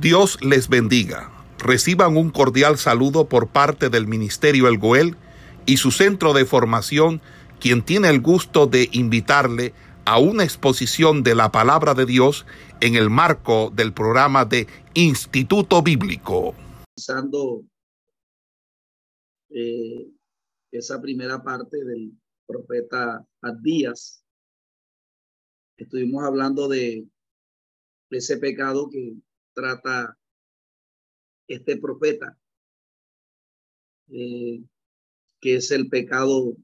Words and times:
Dios 0.00 0.38
les 0.42 0.68
bendiga. 0.68 1.32
Reciban 1.58 2.18
un 2.18 2.30
cordial 2.30 2.76
saludo 2.76 3.30
por 3.30 3.48
parte 3.48 3.88
del 3.88 4.06
Ministerio 4.06 4.68
El 4.68 4.76
Goel 4.76 5.16
y 5.64 5.78
su 5.78 5.90
centro 5.90 6.34
de 6.34 6.44
formación, 6.44 7.22
quien 7.60 7.82
tiene 7.82 8.10
el 8.10 8.20
gusto 8.20 8.66
de 8.66 8.90
invitarle 8.92 9.72
a 10.04 10.18
una 10.18 10.44
exposición 10.44 11.22
de 11.22 11.34
la 11.34 11.50
palabra 11.50 11.94
de 11.94 12.04
Dios 12.04 12.44
en 12.80 12.94
el 12.94 13.08
marco 13.08 13.72
del 13.74 13.94
programa 13.94 14.44
de 14.44 14.66
Instituto 14.92 15.82
Bíblico. 15.82 16.54
Pensando 16.94 17.64
eh, 19.48 20.08
esa 20.72 21.00
primera 21.00 21.42
parte 21.42 21.82
del 21.84 22.12
profeta 22.46 23.26
Adías, 23.40 24.22
estuvimos 25.78 26.22
hablando 26.22 26.68
de 26.68 27.06
ese 28.10 28.36
pecado 28.36 28.90
que 28.90 29.16
trata 29.56 30.18
este 31.48 31.78
profeta, 31.78 32.38
eh, 34.08 34.62
que 35.40 35.56
es 35.56 35.70
el 35.70 35.88
pecado 35.88 36.56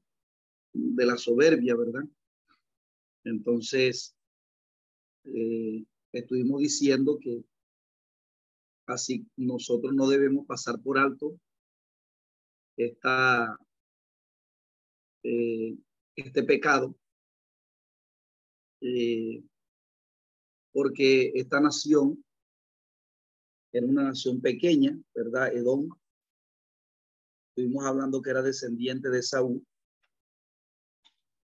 de 0.73 1.05
la 1.05 1.17
soberbia, 1.17 1.75
¿verdad? 1.75 2.03
Entonces, 3.23 4.15
eh, 5.23 5.83
estuvimos 6.11 6.61
diciendo 6.61 7.17
que 7.19 7.43
así 8.85 9.25
nosotros 9.37 9.93
no 9.93 10.07
debemos 10.07 10.45
pasar 10.45 10.79
por 10.79 10.99
alto 10.99 11.39
esta, 12.77 13.57
eh, 15.23 15.77
este 16.15 16.43
pecado, 16.43 16.95
porque 20.73 21.31
esta 21.35 21.61
nación 21.61 22.23
era 23.73 23.87
una 23.87 24.03
nación 24.03 24.39
pequeña, 24.39 24.97
¿verdad? 25.15 25.53
Edom. 25.53 25.89
Estuvimos 27.49 27.85
hablando 27.85 28.21
que 28.21 28.29
era 28.29 28.43
descendiente 28.43 29.09
de 29.09 29.23
Saúl. 29.23 29.65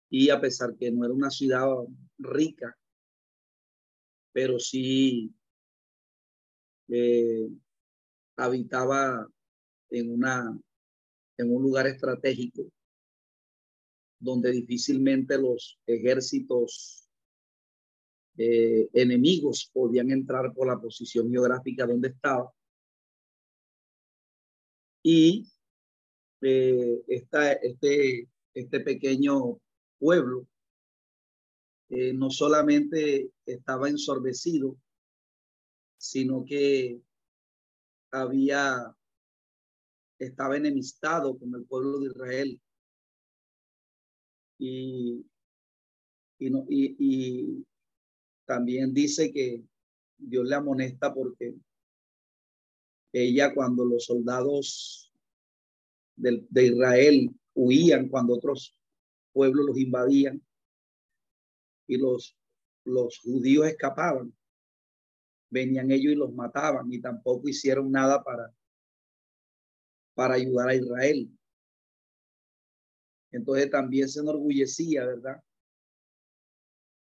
Y 0.10 0.30
a 0.30 0.40
pesar 0.40 0.76
que 0.78 0.90
no 0.92 1.04
era 1.04 1.14
una 1.14 1.30
ciudad 1.30 1.68
rica, 2.18 2.78
pero 4.32 4.58
sí 4.58 5.34
eh, 6.88 7.50
habitaba 8.38 9.28
en, 9.90 10.12
una, 10.12 10.58
en 11.38 11.56
un 11.56 11.62
lugar 11.62 11.88
estratégico 11.88 12.72
donde 14.20 14.52
difícilmente 14.52 15.38
los 15.38 15.78
ejércitos 15.86 17.03
eh, 18.38 18.90
enemigos 18.94 19.70
podían 19.74 20.12
entrar 20.12 20.54
por 20.54 20.68
la 20.68 20.80
posición 20.80 21.30
geográfica 21.30 21.86
donde 21.86 22.10
estaba. 22.10 22.52
Y 25.04 25.48
eh, 26.42 27.04
este, 27.08 28.30
este 28.54 28.80
pequeño 28.80 29.60
pueblo 30.00 30.48
eh, 31.90 32.12
no 32.14 32.32
solamente 32.32 33.32
estaba 33.46 33.88
ensordecido, 33.88 34.76
sino 35.98 36.44
que 36.44 37.00
había, 38.12 38.96
estaba 40.18 40.58
enemistado 40.58 41.38
con 41.38 41.54
el 41.54 41.66
pueblo 41.66 42.00
de 42.00 42.08
Israel. 42.08 42.62
Y, 44.58 45.26
y, 46.40 46.50
no, 46.50 46.66
y, 46.68 47.66
también 48.54 48.94
dice 48.94 49.32
que 49.32 49.64
Dios 50.16 50.48
le 50.48 50.54
amonesta 50.54 51.12
porque 51.12 51.56
ella 53.12 53.52
cuando 53.52 53.84
los 53.84 54.06
soldados 54.06 55.12
de, 56.16 56.46
de 56.52 56.66
Israel 56.68 57.32
huían, 57.56 58.10
cuando 58.10 58.36
otros 58.36 58.78
pueblos 59.32 59.66
los 59.66 59.78
invadían 59.80 60.40
y 61.88 61.98
los, 61.98 62.38
los 62.86 63.18
judíos 63.22 63.66
escapaban, 63.66 64.32
venían 65.50 65.90
ellos 65.90 66.14
y 66.14 66.16
los 66.16 66.32
mataban 66.32 66.94
y 66.94 67.02
tampoco 67.02 67.50
hicieron 67.50 67.92
nada 67.92 68.24
para, 68.24 68.54
para 70.14 70.36
ayudar 70.36 70.70
a 70.70 70.76
Israel. 70.76 71.28
Entonces 73.32 73.72
también 73.72 74.08
se 74.08 74.20
enorgullecía, 74.20 75.08
¿verdad? 75.08 75.44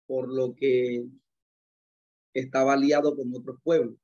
Por 0.06 0.32
lo 0.32 0.54
que 0.54 1.10
estaba 2.34 2.74
aliado 2.74 3.16
con 3.16 3.34
otros 3.34 3.58
pueblos. 3.64 3.96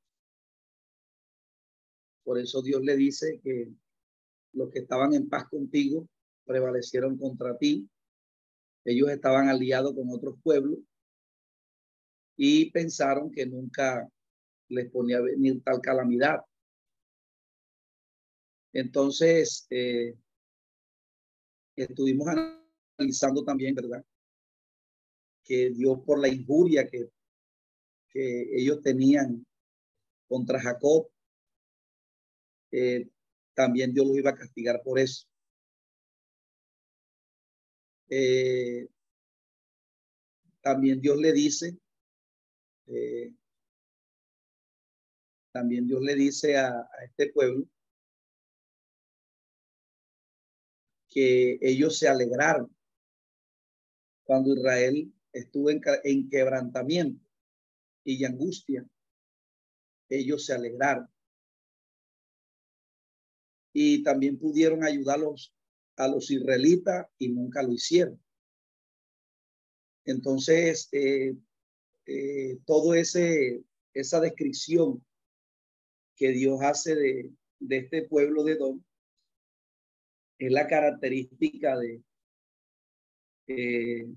Por 2.24 2.40
eso 2.40 2.62
Dios 2.62 2.82
le 2.82 2.96
dice 2.96 3.40
que 3.44 3.72
los 4.54 4.72
que 4.72 4.80
estaban 4.80 5.14
en 5.14 5.30
paz 5.30 5.48
contigo 5.50 6.08
prevalecieron 6.46 7.18
contra 7.18 7.58
ti. 7.58 7.88
Ellos 8.84 9.10
estaban 9.10 9.50
aliados 9.50 9.94
con 9.94 10.10
otros 10.10 10.36
pueblos 10.44 10.80
y 12.38 12.72
pensaron 12.72 13.32
que 13.32 13.46
nunca 13.46 14.10
les 14.70 14.90
ponía 14.92 15.18
a 15.18 15.22
venir 15.22 15.62
tal 15.64 15.80
calamidad. 15.82 16.40
Entonces, 18.74 19.68
eh, 19.70 20.16
estuvimos 21.76 22.28
analizando 22.98 23.44
también, 23.44 23.76
¿verdad? 23.76 24.04
Que 25.44 25.70
Dios 25.70 26.00
por 26.06 26.20
la 26.20 26.28
injuria 26.28 26.88
que 26.88 27.10
que 28.16 28.48
ellos 28.58 28.82
tenían 28.82 29.46
contra 30.30 30.62
Jacob, 30.62 31.10
eh, 32.72 33.10
también 33.54 33.94
Dios 33.94 34.08
los 34.08 34.18
iba 34.18 34.30
a 34.30 34.38
castigar 34.38 34.82
por 34.82 35.00
eso. 35.00 35.28
Eh, 38.08 38.88
también 40.62 41.02
Dios 41.02 41.18
le 41.18 41.34
dice, 41.34 41.78
eh, 42.88 43.34
también 45.52 45.86
Dios 45.86 46.02
le 46.02 46.16
dice 46.16 46.56
a, 46.56 46.88
este 47.04 47.34
pueblo 47.34 47.68
que 51.10 51.58
ellos 51.60 52.00
se 52.00 52.08
alegraron 52.08 52.74
cuando 54.24 54.54
Israel 54.54 55.14
estuvo 55.34 55.70
en 55.70 56.30
quebrantamiento 56.30 57.25
y 58.06 58.24
angustia, 58.24 58.88
ellos 60.08 60.46
se 60.46 60.54
alegraron. 60.54 61.10
Y 63.74 64.04
también 64.04 64.40
pudieron 64.40 64.86
ayudarlos 64.86 65.54
a 65.98 66.08
los 66.08 66.32
israelitas 66.32 67.08
y 67.18 67.30
nunca 67.30 67.62
lo 67.62 67.74
hicieron. 67.74 68.22
Entonces, 70.06 70.88
eh, 70.94 71.36
eh, 72.06 72.60
todo 72.66 72.94
ese 72.94 73.66
esa 73.96 74.20
descripción 74.20 75.04
que 76.16 76.30
Dios 76.30 76.62
hace 76.62 76.96
de, 76.96 77.32
de 77.60 77.78
este 77.78 78.04
pueblo 78.04 78.44
de 78.44 78.56
Don 78.56 78.86
es 80.38 80.52
la 80.52 80.68
característica 80.68 81.78
de 81.78 82.04
eh, 83.48 84.08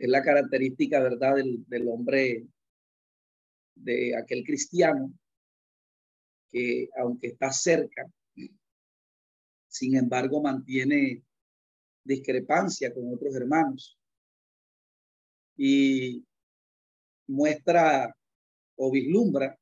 es 0.00 0.08
la 0.08 0.22
característica, 0.22 0.98
¿verdad?, 0.98 1.36
del, 1.36 1.62
del 1.68 1.86
hombre, 1.88 2.46
de 3.74 4.16
aquel 4.16 4.44
cristiano 4.44 5.12
que 6.50 6.88
aunque 6.98 7.28
está 7.28 7.52
cerca, 7.52 8.10
sin 9.68 9.96
embargo 9.96 10.42
mantiene 10.42 11.22
discrepancia 12.02 12.92
con 12.92 13.12
otros 13.14 13.34
hermanos 13.36 13.98
y 15.56 16.24
muestra 17.28 18.16
o 18.76 18.90
vislumbra 18.90 19.56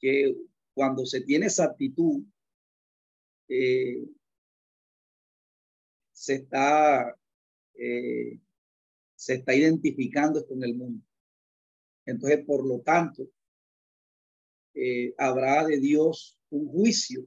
que 0.00 0.34
cuando 0.72 1.04
se 1.04 1.20
tiene 1.20 1.46
esa 1.46 1.66
actitud, 1.66 2.24
eh, 3.48 4.02
se 6.12 6.34
está 6.36 7.14
eh, 7.74 8.40
se 9.24 9.36
está 9.36 9.54
identificando 9.54 10.46
con 10.46 10.62
el 10.62 10.74
mundo. 10.74 11.02
Entonces, 12.04 12.44
por 12.44 12.66
lo 12.66 12.82
tanto, 12.82 13.26
eh, 14.74 15.14
habrá 15.16 15.64
de 15.64 15.80
Dios 15.80 16.38
un 16.50 16.68
juicio 16.68 17.26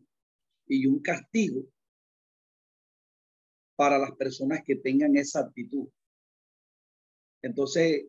y 0.68 0.86
un 0.86 1.02
castigo 1.02 1.64
para 3.76 3.98
las 3.98 4.12
personas 4.12 4.62
que 4.64 4.76
tengan 4.76 5.18
esa 5.18 5.40
actitud. 5.40 5.90
Entonces, 7.42 8.06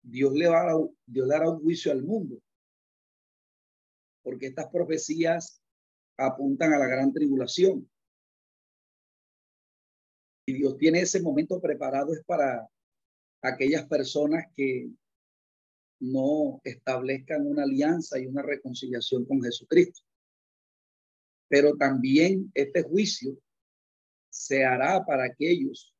Dios 0.00 0.32
le, 0.32 0.46
va 0.46 0.70
a, 0.70 0.88
Dios 1.04 1.26
le 1.26 1.34
hará 1.34 1.50
un 1.50 1.62
juicio 1.62 1.90
al 1.90 2.04
mundo, 2.04 2.40
porque 4.22 4.46
estas 4.46 4.68
profecías 4.68 5.60
apuntan 6.16 6.72
a 6.72 6.78
la 6.78 6.86
gran 6.86 7.12
tribulación. 7.12 7.90
Y 10.46 10.52
Dios 10.52 10.76
tiene 10.76 11.00
ese 11.00 11.20
momento 11.20 11.60
preparado 11.60 12.12
es 12.12 12.22
para 12.24 12.68
aquellas 13.44 13.86
personas 13.86 14.46
que 14.54 14.88
no 16.00 16.60
establezcan 16.64 17.46
una 17.46 17.64
alianza 17.64 18.18
y 18.18 18.26
una 18.26 18.42
reconciliación 18.42 19.24
con 19.26 19.42
Jesucristo. 19.42 20.00
Pero 21.48 21.76
también 21.76 22.50
este 22.54 22.82
juicio 22.82 23.38
se 24.30 24.64
hará 24.64 25.04
para 25.04 25.26
aquellos 25.26 25.94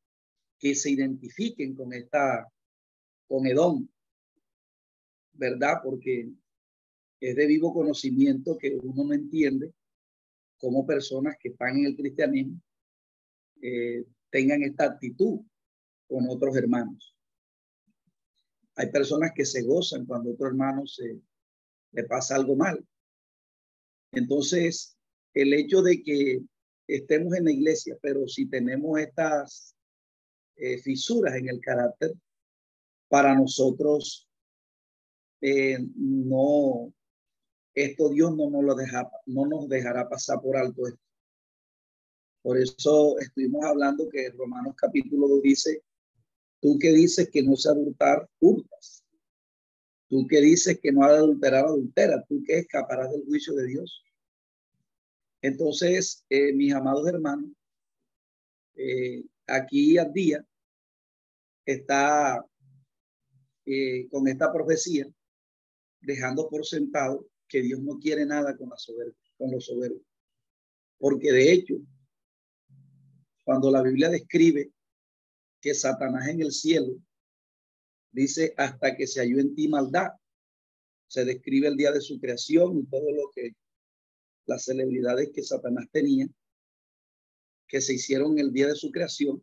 que 0.59 0.75
se 0.75 0.91
identifiquen 0.91 1.77
con 1.77 1.93
esta, 1.93 2.51
con 3.29 3.47
Edom, 3.47 3.87
¿verdad? 5.35 5.75
Porque 5.85 6.31
es 7.21 7.37
de 7.37 7.47
vivo 7.47 7.75
conocimiento 7.75 8.57
que 8.57 8.75
uno 8.75 9.05
no 9.05 9.13
entiende 9.13 9.73
cómo 10.57 10.87
personas 10.87 11.37
que 11.39 11.51
están 11.51 11.77
en 11.77 11.87
el 11.87 11.97
cristianismo 11.97 12.59
eh, 13.61 14.05
tengan 14.31 14.63
esta 14.63 14.85
actitud 14.85 15.41
con 16.09 16.27
otros 16.29 16.57
hermanos. 16.57 17.14
Hay 18.77 18.91
personas 18.91 19.33
que 19.35 19.45
se 19.45 19.63
gozan 19.63 20.05
cuando 20.07 20.33
otro 20.33 20.49
hermano 20.49 20.87
se 20.87 21.21
le 21.93 22.05
pasa 22.05 22.35
algo 22.35 22.57
mal. 22.57 22.85
Entonces, 24.13 24.97
el 25.33 25.53
hecho 25.53 25.83
de 25.83 26.03
que 26.03 26.41
estemos 26.87 27.35
en 27.35 27.45
la 27.45 27.53
iglesia, 27.53 27.97
pero 28.03 28.27
si 28.29 28.47
tenemos 28.47 29.01
estas 29.01 29.77
eh, 30.57 30.79
fisuras 30.79 31.35
en 31.35 31.49
el 31.49 31.61
carácter, 31.61 32.13
para 33.09 33.35
nosotros 33.35 34.29
eh, 35.41 35.79
no, 35.97 36.93
esto 37.75 38.09
Dios 38.09 38.35
no 38.35 38.51
nos 38.51 38.65
lo 38.65 38.75
deja, 38.75 39.11
no 39.27 39.47
nos 39.47 39.69
dejará 39.69 40.09
pasar 40.09 40.41
por 40.41 40.57
alto 40.57 40.87
esto. 40.87 41.01
Por 42.43 42.59
eso 42.59 43.19
estuvimos 43.19 43.65
hablando 43.65 44.09
que 44.09 44.31
Romanos 44.31 44.75
capítulo 44.77 45.29
2 45.29 45.43
dice, 45.43 45.83
tú 46.65 46.79
que 46.79 46.95
dices 46.95 47.29
que 47.31 47.43
no 47.43 47.57
se 47.57 47.69
adultar, 47.69 48.27
hurtas. 48.41 49.05
Tú 50.09 50.27
que 50.27 50.41
dices 50.41 50.81
que 50.81 50.93
no 50.93 51.05
ha 51.05 51.13
de 51.13 51.19
adulterar, 51.19 51.67
adultera. 51.67 52.25
Tú 52.27 52.43
que 52.43 52.61
escaparás 52.61 53.11
del 53.11 53.23
juicio 53.27 53.53
de 53.53 53.67
Dios. 53.67 54.03
Entonces, 55.43 56.25
eh, 56.31 56.55
mis 56.55 56.73
amados 56.73 57.07
hermanos, 57.07 57.51
eh, 58.77 59.23
aquí 59.47 59.99
al 59.99 60.11
día 60.15 60.43
está 61.67 62.43
eh, 63.67 64.09
con 64.09 64.27
esta 64.27 64.51
profecía, 64.51 65.07
dejando 66.01 66.49
por 66.49 66.65
sentado 66.65 67.27
que 67.47 67.61
Dios 67.61 67.81
no 67.81 67.99
quiere 67.99 68.25
nada 68.25 68.57
con 68.57 68.71
la 68.71 68.79
soberbia, 68.79 69.21
con 69.37 69.51
los 69.51 69.67
soberbios. 69.67 70.07
Porque 70.97 71.31
de 71.31 71.53
hecho, 71.53 71.75
cuando 73.45 73.71
la 73.71 73.83
Biblia 73.83 74.09
describe 74.09 74.73
que 75.65 75.73
Satanás 75.73 76.29
en 76.29 76.43
el 76.43 76.53
cielo 76.53 76.95
dice 78.13 78.53
hasta 78.59 78.95
que 78.95 79.07
se 79.07 79.21
halló 79.21 79.41
en 79.41 79.55
ti 79.55 79.67
maldad, 79.67 80.09
se 81.09 81.25
describe 81.25 81.69
el 81.69 81.77
día 81.77 81.91
de 81.91 82.03
su 82.03 82.21
creación 82.21 82.81
y 82.81 82.85
todo 82.85 83.11
lo 83.11 83.31
que 83.35 83.53
las 84.45 84.67
celebridades 84.67 85.31
que 85.35 85.43
Satanás 85.43 85.87
tenía, 85.91 86.29
que 87.67 87.81
se 87.81 87.95
hicieron 87.95 88.39
el 88.39 88.53
día 88.53 88.67
de 88.67 88.75
su 88.75 88.91
creación, 88.91 89.43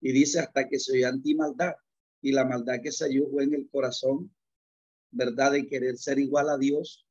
y 0.00 0.10
dice 0.10 0.40
hasta 0.40 0.68
que 0.68 0.80
se 0.80 0.94
halló 0.94 1.14
en 1.14 1.22
ti 1.22 1.36
maldad, 1.36 1.74
y 2.20 2.32
la 2.32 2.44
maldad 2.44 2.80
que 2.82 2.90
se 2.90 3.04
halló 3.04 3.30
fue 3.30 3.44
en 3.44 3.54
el 3.54 3.68
corazón 3.70 4.34
¿verdad? 5.12 5.52
De 5.52 5.68
querer 5.68 5.96
ser 5.98 6.18
igual 6.18 6.48
a 6.50 6.58
Dios 6.58 7.06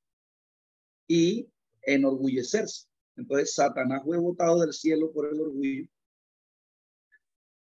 y 1.07 1.49
enorgullecerse. 1.83 2.87
Entonces, 3.15 3.53
Satanás 3.55 4.01
fue 4.03 4.17
botado 4.17 4.59
del 4.59 4.73
cielo 4.73 5.13
por 5.13 5.31
el 5.31 5.39
orgullo. 5.39 5.87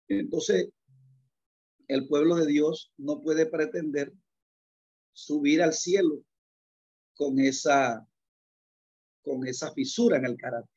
Entonces, 0.10 0.70
el 1.88 2.08
pueblo 2.08 2.36
de 2.36 2.48
Dios 2.48 2.92
no 2.98 3.22
puede 3.22 3.46
pretender 3.46 4.14
subir 5.14 5.62
al 5.62 5.74
cielo 5.74 6.24
con 7.16 7.40
esa, 7.40 8.08
con 9.22 9.46
esa 9.48 9.72
fisura 9.74 10.18
en 10.18 10.26
el 10.26 10.38
carácter. 10.38 10.76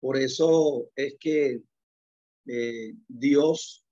Por 0.00 0.16
eso 0.16 0.90
es 0.96 1.16
que 1.20 1.62
eh, 2.46 2.94
Dios 3.06 3.84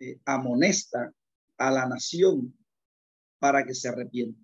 eh, 0.00 0.20
amonesta 0.24 1.14
a 1.56 1.70
la 1.70 1.86
nación 1.86 2.56
para 3.38 3.64
que 3.64 3.74
se 3.74 3.88
arrepienta. 3.88 4.40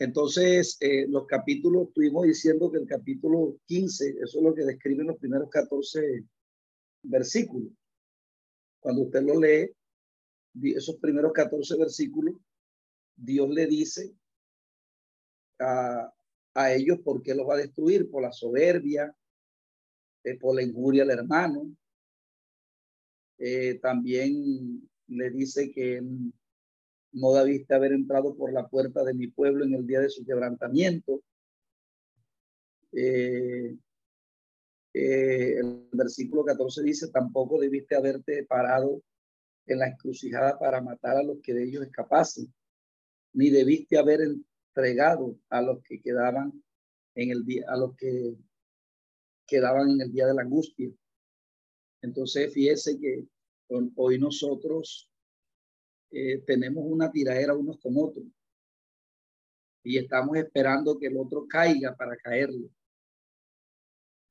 Entonces, 0.00 0.76
eh, 0.80 1.06
los 1.08 1.26
capítulos, 1.26 1.88
estuvimos 1.88 2.26
diciendo 2.26 2.70
que 2.70 2.78
el 2.78 2.86
capítulo 2.86 3.58
15, 3.66 4.10
eso 4.22 4.38
es 4.38 4.44
lo 4.44 4.54
que 4.54 4.64
describen 4.64 5.06
los 5.06 5.18
primeros 5.18 5.48
14 5.50 6.24
versículos. 7.02 7.72
Cuando 8.80 9.02
usted 9.02 9.22
lo 9.22 9.40
lee, 9.40 9.70
esos 10.74 10.96
primeros 10.96 11.32
14 11.32 11.76
versículos, 11.76 12.34
Dios 13.16 13.48
le 13.50 13.66
dice 13.66 14.14
a, 15.58 16.12
a 16.54 16.72
ellos 16.72 17.00
por 17.04 17.22
qué 17.22 17.34
los 17.34 17.48
va 17.48 17.54
a 17.54 17.58
destruir, 17.58 18.10
por 18.10 18.22
la 18.22 18.32
soberbia, 18.32 19.14
eh, 20.24 20.38
por 20.38 20.54
la 20.54 20.62
injuria 20.62 21.02
al 21.04 21.10
hermano. 21.10 21.74
Eh, 23.38 23.78
también 23.80 24.88
le 25.06 25.30
dice 25.30 25.70
que 25.70 26.02
no 27.12 27.32
debiste 27.32 27.74
haber 27.74 27.92
entrado 27.92 28.36
por 28.36 28.52
la 28.52 28.68
puerta 28.68 29.04
de 29.04 29.14
mi 29.14 29.28
pueblo 29.28 29.64
en 29.64 29.74
el 29.74 29.86
día 29.86 30.00
de 30.00 30.10
su 30.10 30.24
quebrantamiento. 30.24 31.22
Eh, 32.92 33.76
eh, 34.94 35.58
el 35.58 35.88
versículo 35.92 36.44
14 36.44 36.82
dice, 36.82 37.08
tampoco 37.08 37.60
debiste 37.60 37.96
haberte 37.96 38.44
parado 38.44 39.02
en 39.66 39.78
la 39.78 39.88
encrucijada 39.88 40.58
para 40.58 40.80
matar 40.80 41.16
a 41.16 41.22
los 41.22 41.38
que 41.42 41.54
de 41.54 41.64
ellos 41.64 41.84
escapasen, 41.84 42.52
ni 43.34 43.50
debiste 43.50 43.98
haber 43.98 44.20
entregado 44.22 45.38
a 45.50 45.60
los 45.60 45.82
que 45.82 46.00
quedaban 46.00 46.62
en 47.14 47.30
el 47.30 47.44
día, 47.44 47.64
a 47.68 47.76
los 47.76 47.94
que 47.96 48.34
quedaban 49.46 49.90
en 49.90 50.00
el 50.00 50.12
día 50.12 50.26
de 50.26 50.34
la 50.34 50.42
angustia. 50.42 50.90
Entonces, 52.02 52.52
fíjese 52.52 52.98
que 52.98 53.26
hoy 53.96 54.18
nosotros 54.18 55.10
eh, 56.10 56.38
tenemos 56.46 56.84
una 56.86 57.10
tiradera 57.10 57.54
unos 57.54 57.78
con 57.78 57.94
otros 57.96 58.24
y 59.82 59.98
estamos 59.98 60.36
esperando 60.36 60.98
que 60.98 61.06
el 61.06 61.16
otro 61.16 61.46
caiga 61.48 61.96
para 61.96 62.16
caerle. 62.16 62.68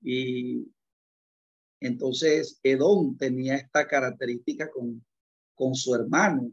Y 0.01 0.71
entonces 1.79 2.59
Edom 2.63 3.17
tenía 3.17 3.55
esta 3.55 3.87
característica 3.87 4.69
con, 4.69 5.05
con 5.55 5.75
su 5.75 5.93
hermano, 5.95 6.51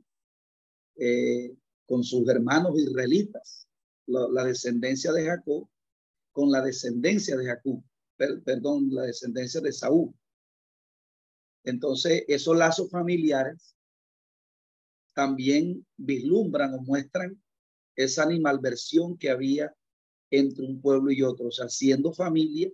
eh, 0.96 1.54
con 1.86 2.02
sus 2.04 2.28
hermanos 2.28 2.78
israelitas, 2.78 3.68
la, 4.06 4.44
descendencia 4.44 5.12
de 5.12 5.26
Jacob, 5.26 5.68
con 6.32 6.50
la 6.50 6.62
descendencia 6.62 7.36
de 7.36 7.46
Jacob, 7.46 7.82
perdón, 8.16 8.88
la 8.90 9.02
descendencia 9.02 9.60
de 9.60 9.72
Saúl. 9.72 10.14
Entonces, 11.64 12.24
esos 12.28 12.56
lazos 12.56 12.90
familiares 12.90 13.74
también 15.14 15.86
vislumbran 15.96 16.74
o 16.74 16.82
muestran 16.82 17.40
esa 17.96 18.24
animalversión 18.24 19.16
que 19.16 19.30
había 19.30 19.74
entre 20.30 20.64
un 20.64 20.80
pueblo 20.80 21.10
y 21.12 21.22
otro, 21.22 21.48
o 21.48 21.52
sea, 21.52 21.68
siendo 21.68 22.12
familia, 22.12 22.70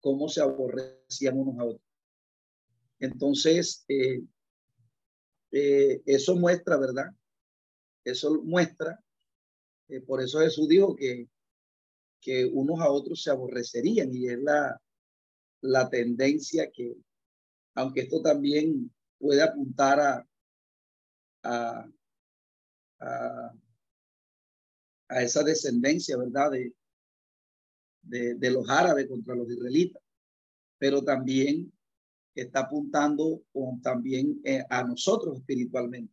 cómo 0.00 0.28
se 0.28 0.40
aborrecían 0.40 1.38
unos 1.38 1.58
a 1.58 1.64
otros. 1.64 1.86
Entonces, 2.98 3.84
eh, 3.88 4.22
eh, 5.52 6.02
eso 6.06 6.36
muestra, 6.36 6.76
¿verdad? 6.76 7.12
Eso 8.04 8.42
muestra, 8.42 9.02
eh, 9.88 10.00
por 10.00 10.22
eso 10.22 10.40
Jesús 10.40 10.68
dijo 10.68 10.96
que, 10.96 11.28
que 12.20 12.44
unos 12.44 12.80
a 12.80 12.90
otros 12.90 13.22
se 13.22 13.30
aborrecerían 13.30 14.14
y 14.14 14.28
es 14.28 14.38
la, 14.38 14.80
la 15.60 15.88
tendencia 15.88 16.70
que, 16.70 16.96
aunque 17.74 18.02
esto 18.02 18.20
también 18.22 18.92
puede 19.18 19.42
apuntar 19.42 20.00
a, 20.00 20.28
a, 21.42 21.88
a, 25.08 25.22
esa 25.22 25.42
descendencia, 25.42 26.16
¿verdad? 26.16 26.52
De, 26.52 26.74
de, 28.08 28.50
los 28.50 28.68
árabes 28.68 29.08
contra 29.08 29.34
los 29.34 29.50
israelitas, 29.50 30.02
pero 30.78 31.02
también 31.02 31.72
está 32.34 32.60
apuntando 32.60 33.42
con, 33.52 33.80
también 33.80 34.40
eh, 34.44 34.62
a 34.68 34.84
nosotros 34.84 35.38
espiritualmente. 35.38 36.12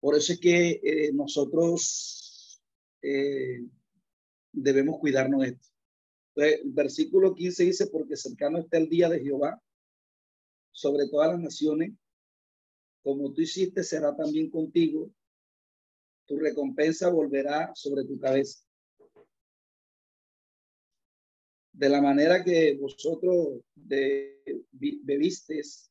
Por 0.00 0.16
eso 0.16 0.32
es 0.32 0.40
que 0.40 0.80
eh, 0.82 1.12
nosotros 1.12 2.60
eh, 3.02 3.64
debemos 4.52 4.98
cuidarnos 4.98 5.42
de 5.42 5.48
esto. 5.48 5.68
El 6.34 6.72
versículo 6.72 7.34
15 7.34 7.64
dice, 7.64 7.86
porque 7.86 8.16
cercano 8.16 8.58
está 8.58 8.78
el 8.78 8.88
día 8.88 9.08
de 9.08 9.20
Jehová 9.20 9.62
sobre 10.72 11.08
todas 11.08 11.32
las 11.32 11.40
naciones 11.40 11.92
como 13.02 13.32
tú 13.32 13.40
hiciste, 13.40 13.82
será 13.82 14.14
también 14.14 14.48
contigo. 14.48 15.10
Tu 16.26 16.38
recompensa 16.38 17.10
volverá 17.10 17.72
sobre 17.74 18.04
tu 18.04 18.18
cabeza. 18.18 18.60
De 21.72 21.88
la 21.88 22.00
manera 22.00 22.44
que 22.44 22.76
vosotros 22.76 23.62
bebisteis 23.74 25.90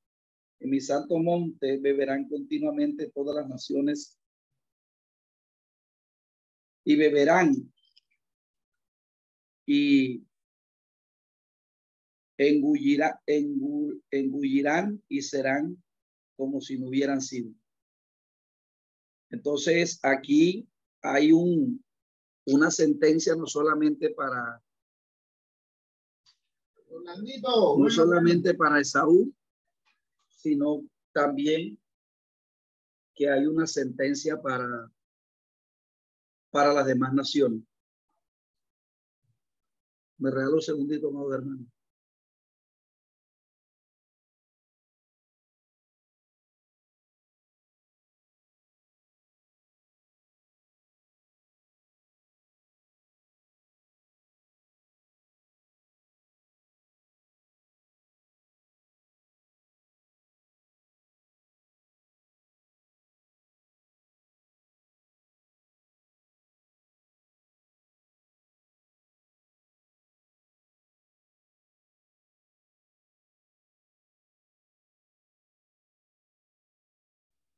En 0.60 0.70
mi 0.70 0.80
santo 0.80 1.18
monte 1.18 1.80
beberán 1.80 2.30
continuamente 2.30 3.10
todas 3.10 3.36
las 3.36 3.50
naciones 3.50 4.18
y 6.86 6.96
beberán 6.96 7.74
y 9.66 10.24
engullirá, 12.38 13.22
engullirán 13.26 15.04
y 15.08 15.22
serán 15.22 15.84
como 16.36 16.62
si 16.62 16.78
no 16.78 16.88
hubieran 16.88 17.22
sido. 17.22 17.52
Entonces 19.32 20.00
aquí 20.04 20.68
hay 21.02 21.32
un, 21.32 21.84
una 22.46 22.70
sentencia 22.70 23.36
no 23.36 23.48
solamente 23.48 24.12
para 24.12 24.62
no 27.78 27.90
solamente 27.90 28.54
para 28.54 28.80
Esaú, 28.80 29.34
sino 30.30 30.84
también 31.12 31.80
que 33.14 33.30
hay 33.30 33.46
una 33.46 33.68
sentencia 33.68 34.42
para, 34.42 34.92
para 36.50 36.74
las 36.74 36.86
demás 36.86 37.14
naciones. 37.14 37.62
Me 40.18 40.32
regalo 40.32 40.56
un 40.56 40.62
segundito, 40.62 41.12
más 41.12 41.26
hermano. 41.34 41.66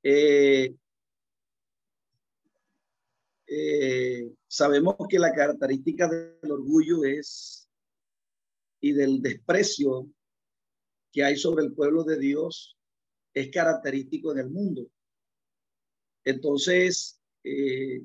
Eh, 0.06 0.76
eh, 3.48 4.34
sabemos 4.48 4.96
que 5.10 5.18
la 5.18 5.32
característica 5.32 6.10
del 6.10 6.52
orgullo 6.52 7.06
es 7.06 7.70
y 8.82 8.92
del 8.92 9.22
desprecio 9.22 10.10
que 11.10 11.24
hay 11.24 11.38
sobre 11.38 11.64
el 11.64 11.74
pueblo 11.74 12.04
de 12.04 12.20
Dios 12.20 12.78
es 13.34 13.50
característico 13.50 14.34
en 14.34 14.40
el 14.40 14.50
mundo. 14.50 14.90
Entonces, 16.26 17.22
eh, 17.44 18.02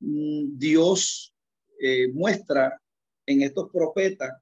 mm, 0.00 0.58
Dios 0.58 1.34
muestra 2.12 2.82
en 3.24 3.42
estos 3.42 3.70
profetas 3.70 4.32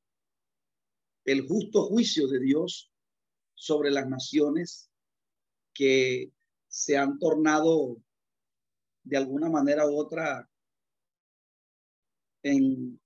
el 1.27 1.47
justo 1.47 1.85
juicio 1.87 2.29
de 2.29 2.41
Dios 2.41 2.91
sobre 3.55 3.91
las 3.91 4.09
naciones 4.09 4.91
que 5.76 6.33
se 6.68 6.97
han 6.97 7.18
tornado 7.18 7.97
de 9.02 9.16
alguna 9.16 9.49
manera 9.49 9.87
u 9.87 9.97
otra 9.97 10.49
en, 12.42 13.00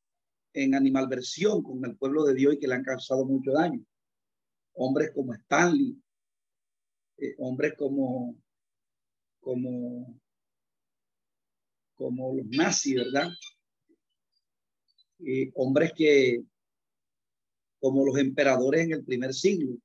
en 0.52 0.74
animalversión 0.74 1.62
con 1.62 1.84
el 1.84 1.96
pueblo 1.96 2.24
de 2.24 2.34
Dios 2.34 2.54
y 2.54 2.58
que 2.58 2.68
le 2.68 2.74
han 2.74 2.84
causado 2.84 3.24
mucho 3.24 3.52
daño. 3.52 3.84
Hombres 4.74 5.10
como 5.14 5.34
Stanley, 5.34 6.00
eh, 7.18 7.34
hombres 7.38 7.74
como, 7.76 8.36
como, 9.40 10.20
como 11.96 12.36
los 12.36 12.46
nazis, 12.46 12.94
¿verdad? 12.94 13.28
Eh, 15.18 15.50
hombres 15.54 15.92
que, 15.94 16.42
como 17.78 18.06
los 18.06 18.16
emperadores 18.18 18.84
en 18.84 18.92
el 18.92 19.04
primer 19.04 19.34
siglo, 19.34 19.76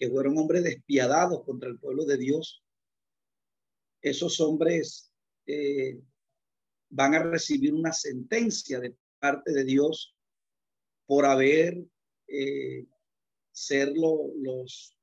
que 0.00 0.08
fueron 0.08 0.38
hombres 0.38 0.64
despiadados 0.64 1.44
contra 1.44 1.68
el 1.68 1.78
pueblo 1.78 2.06
de 2.06 2.16
Dios, 2.16 2.64
esos 4.00 4.40
hombres 4.40 5.12
eh, 5.46 6.00
van 6.88 7.14
a 7.14 7.22
recibir 7.22 7.74
una 7.74 7.92
sentencia 7.92 8.80
de 8.80 8.96
parte 9.18 9.52
de 9.52 9.62
Dios 9.62 10.16
por 11.04 11.26
haber 11.26 11.84
eh, 12.28 12.86
ser 13.52 13.92
los, 13.94 14.96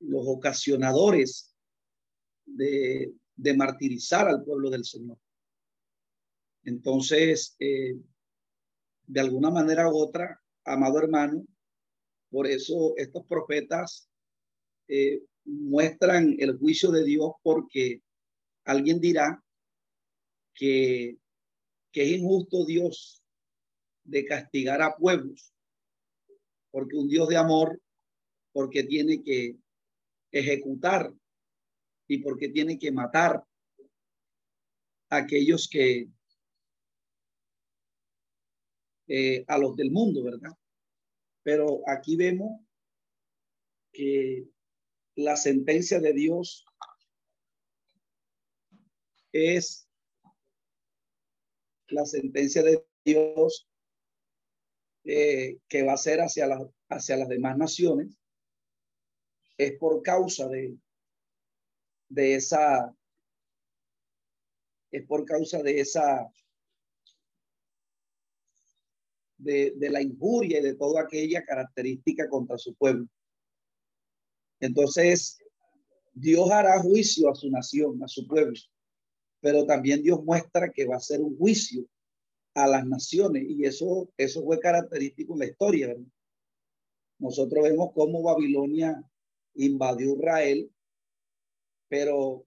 los 0.00 0.24
ocasionadores 0.26 1.54
de, 2.46 3.12
martirizar 3.54 4.26
al 4.26 4.42
pueblo 4.42 4.70
del 4.70 4.86
Señor. 4.86 5.18
Entonces, 6.62 7.56
eh, 7.58 7.94
de 9.06 9.20
alguna 9.20 9.50
manera 9.50 9.90
u 9.90 9.98
otra, 9.98 10.40
amado 10.64 10.98
hermano, 10.98 11.44
por 12.30 12.46
eso 12.46 12.94
estos 12.96 13.26
profetas 13.26 14.08
eh, 14.88 15.22
muestran 15.44 16.36
el 16.38 16.56
juicio 16.58 16.90
de 16.90 17.04
Dios 17.04 17.32
porque 17.42 18.02
alguien 18.64 19.00
dirá 19.00 19.42
que, 20.54 21.18
que 21.92 22.02
es 22.02 22.10
injusto 22.18 22.64
Dios 22.64 23.22
de 24.04 24.24
castigar 24.24 24.82
a 24.82 24.96
pueblos, 24.96 25.52
porque 26.70 26.96
un 26.96 27.08
Dios 27.08 27.28
de 27.28 27.36
amor, 27.36 27.80
porque 28.52 28.84
tiene 28.84 29.22
que 29.22 29.56
ejecutar 30.30 31.12
y 32.06 32.18
porque 32.18 32.48
tiene 32.48 32.78
que 32.78 32.92
matar 32.92 33.42
a 35.10 35.16
aquellos 35.16 35.68
que 35.68 36.08
eh, 39.06 39.44
a 39.48 39.58
los 39.58 39.76
del 39.76 39.90
mundo, 39.90 40.24
¿verdad? 40.24 40.52
Pero 41.42 41.82
aquí 41.86 42.16
vemos 42.16 42.60
que 43.92 44.48
la 45.16 45.36
sentencia 45.36 46.00
de 46.00 46.12
Dios 46.12 46.64
es 49.32 49.88
la 51.88 52.04
sentencia 52.04 52.62
de 52.62 52.84
Dios 53.04 53.68
eh, 55.04 55.58
que 55.68 55.82
va 55.82 55.92
a 55.92 55.98
ser 55.98 56.20
hacia, 56.20 56.46
la, 56.46 56.68
hacia 56.88 57.16
las 57.16 57.28
demás 57.28 57.56
naciones 57.56 58.16
es 59.56 59.78
por 59.78 60.02
causa 60.02 60.48
de, 60.48 60.76
de 62.08 62.34
esa, 62.34 62.92
es 64.90 65.06
por 65.06 65.24
causa 65.24 65.62
de 65.62 65.80
esa, 65.80 66.28
de, 69.36 69.74
de 69.76 69.90
la 69.90 70.02
injuria 70.02 70.58
y 70.58 70.62
de 70.62 70.74
toda 70.74 71.02
aquella 71.02 71.44
característica 71.44 72.28
contra 72.28 72.58
su 72.58 72.74
pueblo. 72.74 73.06
Entonces, 74.60 75.38
Dios 76.12 76.50
hará 76.50 76.80
juicio 76.80 77.28
a 77.28 77.34
su 77.34 77.50
nación, 77.50 78.02
a 78.02 78.08
su 78.08 78.26
pueblo, 78.26 78.58
pero 79.40 79.66
también 79.66 80.02
Dios 80.02 80.24
muestra 80.24 80.70
que 80.72 80.86
va 80.86 80.96
a 80.96 81.00
ser 81.00 81.20
un 81.20 81.36
juicio 81.36 81.84
a 82.54 82.68
las 82.68 82.86
naciones 82.86 83.44
y 83.48 83.64
eso, 83.64 84.08
eso 84.16 84.44
fue 84.44 84.60
característico 84.60 85.32
en 85.32 85.38
la 85.40 85.46
historia. 85.46 85.96
Nosotros 87.18 87.64
vemos 87.64 87.90
cómo 87.94 88.22
Babilonia 88.22 89.02
invadió 89.54 90.14
Israel, 90.14 90.70
pero 91.88 92.46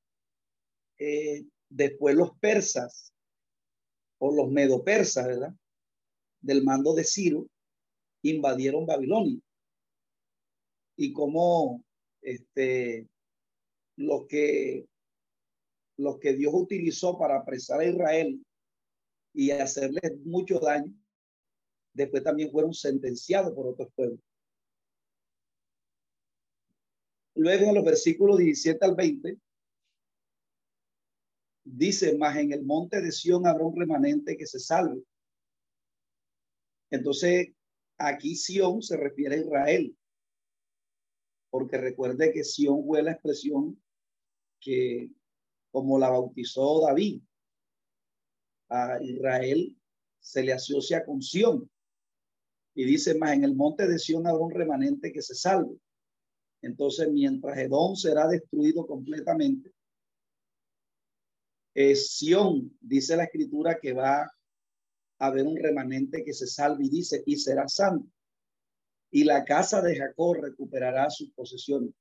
eh, 0.98 1.46
después 1.70 2.16
los 2.16 2.38
persas 2.40 3.14
o 4.20 4.34
los 4.34 4.50
medopersas, 4.50 5.28
¿verdad? 5.28 5.54
Del 6.42 6.64
mando 6.64 6.94
de 6.94 7.04
Ciro, 7.04 7.48
invadieron 8.24 8.86
Babilonia. 8.86 9.40
Y 10.96 11.14
cómo 11.14 11.84
este, 12.28 13.08
lo 13.96 14.28
que, 14.28 14.86
lo 15.98 16.20
que 16.20 16.34
Dios 16.34 16.54
utilizó 16.54 17.18
para 17.18 17.38
apresar 17.38 17.80
a 17.80 17.86
Israel 17.86 18.46
y 19.34 19.52
hacerles 19.52 20.18
mucho 20.26 20.60
daño, 20.60 20.94
después 21.94 22.24
también 22.24 22.52
fueron 22.52 22.74
sentenciados 22.74 23.54
por 23.54 23.68
otros 23.68 23.88
pueblos. 23.96 24.20
Luego 27.36 27.70
en 27.70 27.76
los 27.76 27.86
versículos 27.86 28.40
17 28.40 28.84
al 28.84 28.96
20, 28.96 29.38
dice, 31.64 32.18
más 32.18 32.36
en 32.36 32.52
el 32.52 32.64
monte 32.64 33.00
de 33.00 33.14
Sión 33.14 33.48
habrá 33.48 33.64
un 33.64 33.80
remanente 33.80 34.36
que 34.36 34.46
se 34.46 34.60
salve. 34.60 35.02
Entonces, 36.92 37.54
aquí 37.98 38.36
Sión 38.36 38.82
se 38.82 38.98
refiere 38.98 39.36
a 39.36 39.40
Israel 39.40 39.98
porque 41.50 41.78
recuerde 41.78 42.32
que 42.32 42.44
Sión 42.44 42.86
fue 42.86 43.02
la 43.02 43.14
expresión 43.14 43.82
que, 44.60 45.12
como 45.72 45.98
la 46.00 46.10
bautizó 46.10 46.82
David, 46.82 47.22
a 48.70 49.02
Israel 49.02 49.78
se 50.20 50.44
le 50.44 50.54
asocia 50.54 51.06
con 51.06 51.22
Sión. 51.22 51.70
Y 52.76 52.84
dice 52.86 53.18
más, 53.18 53.34
en 53.34 53.44
el 53.44 53.56
monte 53.56 53.88
de 53.88 53.98
Sión 53.98 54.28
habrá 54.28 54.44
un 54.44 54.52
remanente 54.52 55.12
que 55.12 55.22
se 55.22 55.36
salve. 55.36 55.78
Entonces, 56.62 57.10
mientras 57.12 57.58
Edom 57.58 57.96
será 57.96 58.28
destruido 58.28 58.86
completamente, 58.86 59.72
es 61.74 62.18
Sión, 62.18 62.76
dice 62.82 63.16
la 63.16 63.26
escritura 63.26 63.80
que 63.80 63.94
va 63.94 64.22
a 64.24 65.26
haber 65.26 65.46
un 65.46 65.58
remanente 65.58 66.24
que 66.24 66.34
se 66.34 66.48
salve 66.48 66.86
y 66.86 66.90
dice, 66.90 67.24
y 67.26 67.36
será 67.38 67.68
santo. 67.68 68.12
Y 69.12 69.24
la 69.24 69.46
casa 69.46 69.82
de 69.82 69.96
Jacob 69.96 70.36
recuperará 70.42 71.10
sus 71.10 71.32
posesiones. 71.32 71.94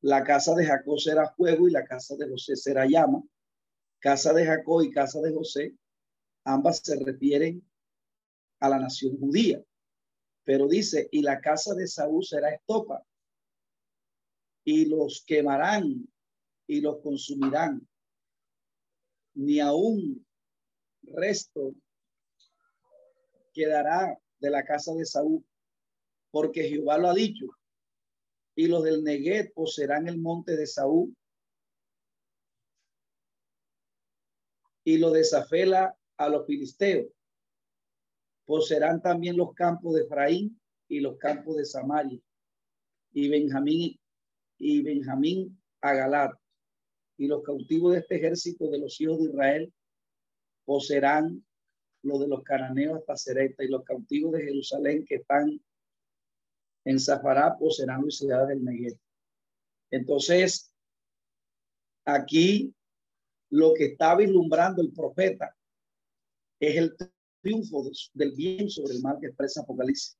La 0.00 0.22
casa 0.22 0.54
de 0.54 0.66
Jacob 0.66 0.98
será 0.98 1.32
fuego 1.34 1.66
y 1.66 1.72
la 1.72 1.84
casa 1.84 2.14
de 2.16 2.28
José 2.28 2.56
será 2.56 2.86
llama. 2.86 3.22
Casa 4.00 4.34
de 4.34 4.44
Jacob 4.44 4.82
y 4.82 4.90
casa 4.90 5.20
de 5.22 5.32
José, 5.32 5.74
ambas 6.44 6.82
se 6.84 7.02
refieren 7.02 7.66
a 8.60 8.68
la 8.68 8.78
nación 8.78 9.18
judía. 9.18 9.64
Pero 10.44 10.68
dice, 10.68 11.08
y 11.10 11.22
la 11.22 11.40
casa 11.40 11.74
de 11.74 11.86
Saúl 11.86 12.22
será 12.22 12.50
estopa, 12.50 13.02
y 14.62 14.86
los 14.86 15.24
quemarán 15.26 16.06
y 16.66 16.80
los 16.80 17.00
consumirán. 17.00 17.86
Ni 19.34 19.58
aún 19.60 20.24
resto 21.02 21.74
quedará 23.52 24.18
de 24.38 24.50
la 24.50 24.64
casa 24.64 24.94
de 24.94 25.04
Saúl, 25.04 25.44
porque 26.34 26.64
Jehová 26.64 26.98
lo 26.98 27.10
ha 27.10 27.14
dicho 27.14 27.46
y 28.56 28.66
los 28.66 28.82
del 28.82 29.04
Neguet 29.04 29.54
poseerán 29.54 30.08
el 30.08 30.18
monte 30.18 30.56
de 30.56 30.66
Saúl 30.66 31.16
y 34.82 34.98
lo 34.98 35.12
desafela 35.12 35.96
a 36.16 36.28
los 36.28 36.44
filisteos. 36.44 37.06
Poseerán 38.46 39.00
también 39.00 39.36
los 39.36 39.54
campos 39.54 39.94
de 39.94 40.02
Efraín 40.02 40.60
y 40.88 40.98
los 40.98 41.18
campos 41.18 41.56
de 41.56 41.64
Samaria 41.64 42.18
y 43.12 43.28
Benjamín 43.28 43.96
y 44.58 44.82
Benjamín 44.82 45.62
a 45.82 45.94
Galat 45.94 46.32
y 47.16 47.28
los 47.28 47.44
cautivos 47.44 47.92
de 47.92 48.00
este 48.00 48.16
ejército 48.16 48.68
de 48.68 48.80
los 48.80 49.00
hijos 49.00 49.20
de 49.20 49.26
Israel 49.26 49.72
poseerán 50.64 51.46
lo 52.02 52.18
de 52.18 52.26
los 52.26 52.42
cananeos 52.42 52.98
hasta 52.98 53.16
Sereta 53.16 53.62
y 53.62 53.68
los 53.68 53.84
cautivos 53.84 54.32
de 54.32 54.42
Jerusalén 54.42 55.04
que 55.04 55.14
están 55.14 55.60
en 56.84 57.00
Zafará 57.00 57.56
serán 57.70 58.04
las 58.04 58.16
ciudades 58.16 58.48
del 58.48 58.64
Negev. 58.64 58.98
Entonces, 59.90 60.72
aquí 62.04 62.74
lo 63.50 63.72
que 63.74 63.86
está 63.86 64.16
vislumbrando 64.16 64.82
el 64.82 64.92
profeta 64.92 65.56
es 66.60 66.76
el 66.76 66.96
triunfo 67.40 67.90
del 68.12 68.32
bien 68.32 68.68
sobre 68.68 68.94
el 68.94 69.02
mal 69.02 69.18
que 69.20 69.28
expresa 69.28 69.62
Apocalipsis. 69.62 70.18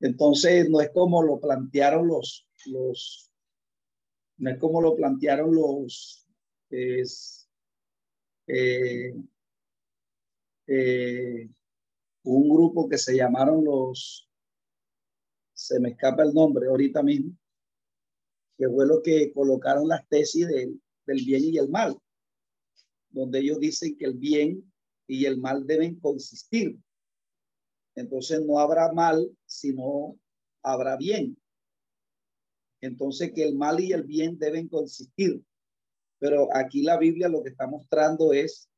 Entonces, 0.00 0.68
no 0.68 0.80
es 0.80 0.90
como 0.90 1.22
lo 1.22 1.40
plantearon 1.40 2.08
los, 2.08 2.46
los 2.66 3.30
no 4.36 4.50
es 4.50 4.58
como 4.58 4.80
lo 4.80 4.96
plantearon 4.96 5.54
los, 5.54 6.26
es, 6.70 7.48
eh, 8.46 9.14
eh, 10.66 11.48
un 12.24 12.48
grupo 12.48 12.88
que 12.88 12.98
se 12.98 13.16
llamaron 13.16 13.64
los 13.64 14.28
se 15.64 15.80
me 15.80 15.90
escapa 15.90 16.22
el 16.22 16.34
nombre 16.34 16.68
ahorita 16.68 17.02
mismo, 17.02 17.34
que 18.58 18.68
fue 18.68 18.86
lo 18.86 19.02
que 19.02 19.32
colocaron 19.32 19.88
las 19.88 20.06
tesis 20.08 20.46
del, 20.46 20.78
bien 21.06 21.44
y 21.44 21.56
el 21.56 21.70
mal, 21.70 21.98
donde 23.08 23.38
ellos 23.38 23.58
dicen 23.58 23.96
que 23.96 24.04
el 24.04 24.14
bien 24.14 24.70
y 25.06 25.24
el 25.24 25.38
mal 25.38 25.66
deben 25.66 25.98
consistir. 26.00 26.78
Entonces 27.94 28.44
no 28.44 28.58
habrá 28.58 28.92
mal, 28.92 29.30
sino 29.46 30.18
habrá 30.62 30.96
bien. 30.96 31.36
Entonces 32.82 33.32
que 33.32 33.44
el 33.44 33.54
mal 33.54 33.80
y 33.80 33.92
el 33.92 34.02
bien 34.02 34.38
deben 34.38 34.68
consistir. 34.68 35.42
Pero 36.18 36.54
aquí 36.54 36.82
la 36.82 36.98
Biblia 36.98 37.28
lo 37.28 37.42
que 37.42 37.50
está 37.50 37.66
mostrando 37.66 38.34
es 38.34 38.68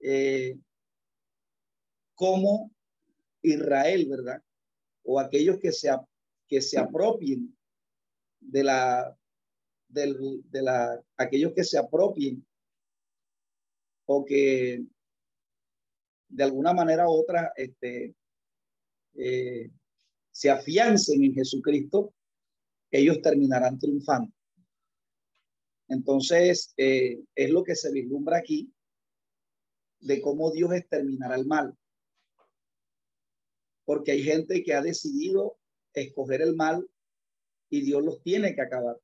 eh, 0.00 0.56
cómo 2.14 2.70
Israel, 3.42 4.06
¿verdad? 4.08 4.42
O 5.12 5.18
aquellos 5.18 5.58
que 5.58 5.72
se, 5.72 5.90
que 6.46 6.62
se 6.62 6.78
apropien 6.78 7.52
de 8.38 8.62
la, 8.62 9.18
del, 9.88 10.40
de 10.48 10.62
la, 10.62 11.02
aquellos 11.16 11.52
que 11.52 11.64
se 11.64 11.78
apropien 11.78 12.46
o 14.06 14.24
que 14.24 14.84
de 16.28 16.44
alguna 16.44 16.72
manera 16.72 17.08
u 17.08 17.12
otra 17.12 17.52
este, 17.56 18.14
eh, 19.14 19.68
se 20.30 20.48
afiancen 20.48 21.24
en 21.24 21.34
Jesucristo, 21.34 22.14
ellos 22.92 23.20
terminarán 23.20 23.80
triunfando. 23.80 24.32
Entonces, 25.88 26.72
eh, 26.76 27.20
es 27.34 27.50
lo 27.50 27.64
que 27.64 27.74
se 27.74 27.90
vislumbra 27.90 28.38
aquí 28.38 28.72
de 29.98 30.20
cómo 30.20 30.52
Dios 30.52 30.72
exterminará 30.72 31.34
el 31.34 31.46
mal 31.46 31.76
porque 33.90 34.12
hay 34.12 34.22
gente 34.22 34.62
que 34.62 34.72
ha 34.72 34.82
decidido 34.82 35.58
escoger 35.94 36.42
el 36.42 36.54
mal 36.54 36.88
y 37.68 37.80
Dios 37.80 38.04
los 38.04 38.22
tiene 38.22 38.54
que 38.54 38.60
acabar. 38.60 38.96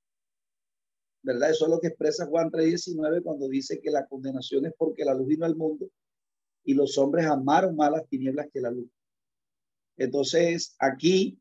¿Verdad? 1.22 1.50
Eso 1.50 1.64
es 1.64 1.72
lo 1.72 1.80
que 1.80 1.88
expresa 1.88 2.26
Juan 2.26 2.52
3:19 2.52 3.20
cuando 3.24 3.48
dice 3.48 3.80
que 3.80 3.90
la 3.90 4.06
condenación 4.06 4.64
es 4.64 4.72
porque 4.78 5.04
la 5.04 5.12
luz 5.12 5.26
vino 5.26 5.44
al 5.44 5.56
mundo 5.56 5.90
y 6.62 6.74
los 6.74 6.96
hombres 6.98 7.26
amaron 7.26 7.74
más 7.74 7.90
las 7.90 8.08
tinieblas 8.08 8.46
que 8.52 8.60
la 8.60 8.70
luz. 8.70 8.88
Entonces, 9.96 10.76
aquí 10.78 11.36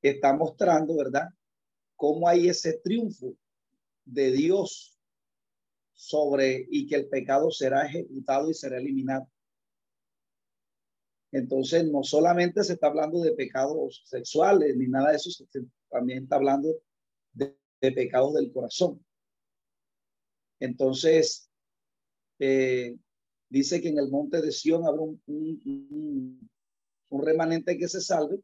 está 0.00 0.32
mostrando, 0.32 0.96
¿verdad? 0.96 1.28
Cómo 1.96 2.28
hay 2.28 2.48
ese 2.48 2.80
triunfo 2.82 3.34
de 4.06 4.32
Dios 4.32 4.98
sobre 5.92 6.66
y 6.70 6.86
que 6.86 6.96
el 6.96 7.10
pecado 7.10 7.50
será 7.50 7.84
ejecutado 7.84 8.48
y 8.48 8.54
será 8.54 8.78
eliminado. 8.78 9.28
Entonces, 11.32 11.84
no 11.86 12.02
solamente 12.02 12.64
se 12.64 12.72
está 12.72 12.88
hablando 12.88 13.20
de 13.20 13.32
pecados 13.32 14.02
sexuales 14.06 14.76
ni 14.76 14.88
nada 14.88 15.10
de 15.10 15.16
eso, 15.16 15.30
también 15.88 16.24
está 16.24 16.36
hablando 16.36 16.74
de, 17.32 17.56
pecados 17.80 18.34
del 18.34 18.52
corazón. 18.52 19.04
Entonces, 20.58 21.48
eh, 22.40 22.96
dice 23.48 23.80
que 23.80 23.88
en 23.88 23.98
el 23.98 24.10
monte 24.10 24.42
de 24.42 24.52
Sión 24.52 24.86
habrá 24.86 25.02
un, 25.02 26.50
remanente 27.10 27.78
que 27.78 27.88
se 27.88 28.00
salve. 28.00 28.40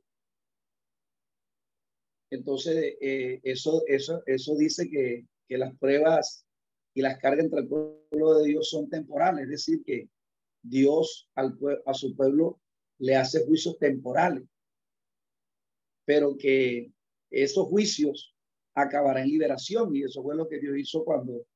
Entonces, 2.31 2.96
eh, 3.01 3.40
eso, 3.42 3.83
eso, 3.87 4.22
eso 4.27 4.57
dice 4.57 4.88
que, 4.88 5.27
que 5.49 5.59
las 5.59 5.77
pruebas 5.77 6.46
y 6.94 7.03
las 7.03 7.18
cargas 7.18 7.44
entre 7.44 7.61
el 7.61 7.68
pueblo 7.68 8.38
de 8.38 8.49
Dios 8.49 8.70
son 8.70 8.88
temporales, 8.88 9.44
es 9.44 9.51
decir, 9.51 9.83
que 9.85 10.09
Dios 10.62 11.29
al, 11.35 11.57
a 11.85 11.94
su 11.94 12.16
pueblo 12.16 12.59
le 12.98 13.16
hace 13.16 13.44
juicios 13.44 13.78
temporales, 13.78 14.44
pero 16.04 16.37
que 16.37 16.92
esos 17.30 17.66
juicios 17.68 18.35
acabarán 18.74 19.24
en 19.24 19.30
liberación 19.30 19.94
y 19.94 20.02
eso 20.02 20.22
fue 20.22 20.37
lo 20.37 20.48
que 20.48 20.59
Dios 20.59 20.76
hizo 20.78 21.04
cuando 21.04 21.46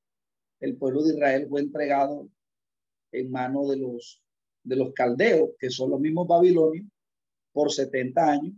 el 0.61 0.77
pueblo 0.77 1.03
de 1.03 1.15
Israel 1.15 1.47
fue 1.49 1.61
entregado 1.61 2.29
en 3.13 3.31
manos 3.31 3.71
de 3.71 3.77
los 3.77 4.23
de 4.63 4.77
los 4.77 4.93
caldeos, 4.93 5.51
que 5.59 5.71
son 5.71 5.91
los 5.91 6.01
mismos 6.01 6.27
babilonios, 6.29 6.87
por 7.53 7.73
70 7.73 8.31
años, 8.31 8.55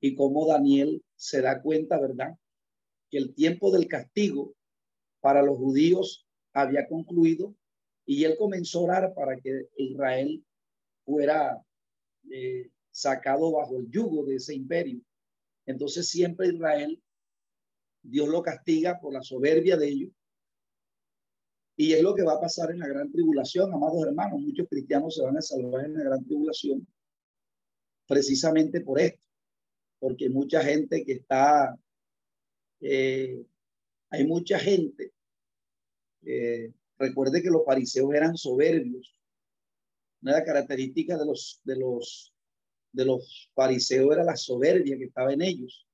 y 0.00 0.14
como 0.14 0.46
Daniel 0.46 1.02
se 1.14 1.40
da 1.40 1.62
cuenta, 1.62 1.98
¿verdad? 1.98 2.36
Que 3.10 3.18
el 3.18 3.34
tiempo 3.34 3.70
del 3.70 3.88
castigo 3.88 4.54
para 5.20 5.42
los 5.42 5.56
judíos 5.56 6.26
había 6.52 6.86
concluido 6.88 7.54
y 8.04 8.24
él 8.24 8.36
comenzó 8.38 8.80
a 8.80 8.82
orar 8.82 9.14
para 9.14 9.36
que 9.40 9.68
Israel 9.76 10.44
fuera 11.04 11.64
eh, 12.30 12.70
sacado 12.90 13.52
bajo 13.52 13.78
el 13.78 13.90
yugo 13.90 14.24
de 14.24 14.36
ese 14.36 14.54
imperio. 14.54 15.00
Entonces 15.66 16.08
siempre 16.08 16.48
Israel, 16.48 17.02
Dios 18.02 18.28
lo 18.28 18.42
castiga 18.42 19.00
por 19.00 19.12
la 19.12 19.22
soberbia 19.22 19.76
de 19.76 19.88
ellos. 19.88 20.12
Y 21.76 21.92
es 21.92 22.02
lo 22.02 22.14
que 22.14 22.22
va 22.22 22.34
a 22.34 22.40
pasar 22.40 22.70
en 22.70 22.78
la 22.78 22.88
gran 22.88 23.12
tribulación, 23.12 23.72
amados 23.72 24.06
hermanos. 24.06 24.40
Muchos 24.40 24.66
cristianos 24.68 25.14
se 25.14 25.22
van 25.22 25.36
a 25.36 25.42
salvar 25.42 25.84
en 25.84 25.94
la 25.94 26.04
gran 26.04 26.24
tribulación 26.24 26.86
precisamente 28.06 28.80
por 28.80 29.00
esto, 29.00 29.26
porque 29.98 30.30
mucha 30.30 30.62
gente 30.62 31.04
que 31.04 31.12
está, 31.14 31.76
eh, 32.80 33.44
hay 34.10 34.26
mucha 34.26 34.58
gente, 34.58 35.12
eh, 36.22 36.72
recuerde 36.98 37.42
que 37.42 37.50
los 37.50 37.64
fariseos 37.64 38.14
eran 38.14 38.36
soberbios, 38.36 39.15
una 40.32 40.44
característica 40.44 41.16
de 41.16 41.26
los, 41.26 41.60
de 41.64 41.76
los, 41.76 42.34
de 42.92 43.04
los 43.04 43.50
fariseos 43.54 44.12
era 44.12 44.24
la 44.24 44.36
soberbia 44.36 44.96
que 44.98 45.04
estaba 45.04 45.32
en 45.32 45.42
ellos. 45.42 45.86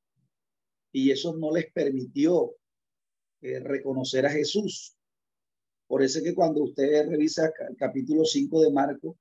Y 0.93 1.11
eso 1.11 1.37
no 1.37 1.53
les 1.53 1.73
permitió 1.73 2.55
eh, 3.43 3.61
reconocer 3.61 4.27
a 4.27 4.31
Jesús. 4.31 4.97
Por 5.87 6.03
eso 6.03 6.19
es 6.19 6.25
que 6.25 6.35
cuando 6.35 6.63
usted 6.63 7.09
revisa 7.09 7.53
el 7.69 7.77
capítulo 7.77 8.25
5 8.25 8.63
de 8.63 8.73
Marco, 8.73 9.19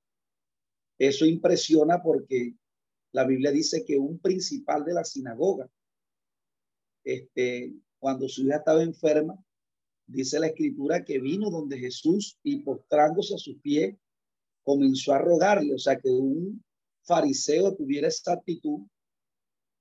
eso 0.98 1.26
impresiona 1.26 2.02
porque 2.02 2.54
la 3.12 3.26
Biblia 3.26 3.50
dice 3.50 3.84
que 3.84 3.98
un 3.98 4.18
principal 4.18 4.84
de 4.84 4.94
la 4.94 5.04
sinagoga 5.04 5.68
este, 7.04 7.74
cuando 7.98 8.28
su 8.28 8.44
hija 8.44 8.56
estaba 8.56 8.82
enferma, 8.82 9.36
dice 10.06 10.38
la 10.40 10.46
escritura 10.48 11.04
que 11.04 11.18
vino 11.18 11.50
donde 11.50 11.78
Jesús 11.78 12.38
y 12.42 12.60
postrándose 12.60 13.34
a 13.34 13.38
sus 13.38 13.58
pies, 13.60 13.96
comenzó 14.62 15.12
a 15.12 15.18
rogarle. 15.18 15.74
O 15.74 15.78
sea, 15.78 15.98
que 15.98 16.08
un 16.08 16.62
fariseo 17.02 17.74
tuviera 17.74 18.08
esa 18.08 18.34
actitud, 18.34 18.80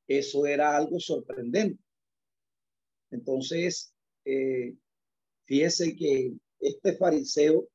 eso 0.07 0.45
era 0.45 0.75
algo 0.75 0.99
sorprendente. 0.99 1.81
Entonces, 3.11 3.93
eh, 4.25 4.75
fíjese 5.45 5.95
que 5.95 6.33
este 6.59 6.95
fariseo, 6.95 7.67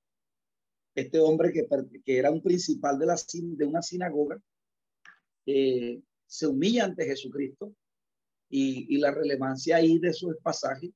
este 0.94 1.18
hombre 1.18 1.52
que, 1.52 1.66
era 2.06 2.30
un 2.30 2.42
principal 2.42 2.98
de 2.98 3.64
una 3.64 3.82
sinagoga, 3.82 4.40
eh, 5.44 6.00
se 6.26 6.46
humilla 6.46 6.84
ante 6.84 7.04
Jesucristo 7.04 7.74
y, 8.48 8.94
y, 8.94 8.98
la 8.98 9.12
relevancia 9.12 9.76
ahí 9.76 9.98
de 9.98 10.08
esos 10.08 10.36
pasajes 10.42 10.90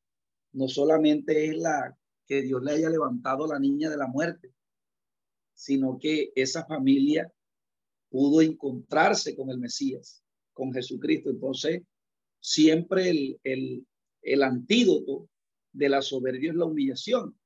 no 0.53 0.67
solamente 0.69 1.47
es 1.47 1.57
la 1.57 1.97
que 2.27 2.43
Dios 2.43 2.63
le 2.63 2.73
haya 2.73 2.91
levantado 2.91 3.45
a 3.45 3.55
la 3.55 3.59
niña 3.59 3.91
de 3.91 3.97
la 3.97 4.07
muerte, 4.07 4.53
sino 5.61 5.99
que 5.99 6.33
esa 6.35 6.65
familia 6.65 7.31
pudo 8.09 8.41
encontrarse 8.41 9.37
con 9.37 9.51
el 9.51 9.59
Mesías, 9.59 10.25
con 10.55 10.73
Jesucristo. 10.73 11.29
Entonces, 11.29 11.83
siempre 12.41 13.11
el, 13.11 13.41
el, 13.45 13.87
el 14.23 14.43
antídoto 14.43 15.29
de 15.73 15.91
la 15.91 16.01
soberbia 16.01 16.53
es 16.53 16.57
la 16.57 16.65
humillación. 16.65 17.39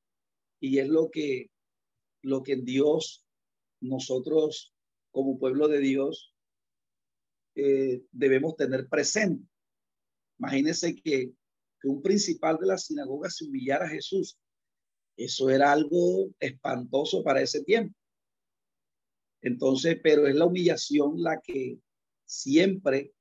Y 0.60 0.78
es 0.78 0.88
lo 0.88 1.10
que, 1.10 1.50
lo 2.22 2.44
que 2.44 2.52
en 2.52 2.64
Dios, 2.64 3.26
nosotros 3.80 4.72
como 5.10 5.36
pueblo 5.36 5.66
de 5.66 5.80
Dios, 5.80 6.32
eh, 7.56 8.04
debemos 8.12 8.54
tener 8.54 8.88
presente. 8.88 9.44
Imagínense 10.38 10.94
que, 10.94 11.32
que 11.80 11.88
un 11.88 12.00
principal 12.00 12.58
de 12.58 12.66
la 12.68 12.78
sinagoga 12.78 13.28
se 13.28 13.44
humillara 13.44 13.86
a 13.86 13.90
Jesús. 13.90 14.38
Eso 15.16 15.50
era 15.50 15.72
algo 15.72 16.30
espantoso 16.38 17.24
para 17.24 17.42
ese 17.42 17.64
tiempo. 17.64 17.92
Entonces, 19.44 20.00
pero 20.02 20.26
es 20.26 20.34
la 20.34 20.46
humillación 20.46 21.22
la 21.22 21.38
que 21.38 21.78
siempre, 22.24 23.12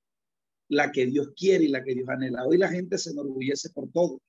la 0.70 0.90
que 0.90 1.06
Dios 1.06 1.34
quiere 1.36 1.66
y 1.66 1.68
la 1.68 1.84
que 1.84 1.94
Dios 1.94 2.08
anhela. 2.08 2.46
Hoy 2.46 2.58
la 2.58 2.70
gente 2.70 2.98
se 2.98 3.12
enorgullece 3.12 3.70
por 3.72 3.92
todo. 3.92 4.22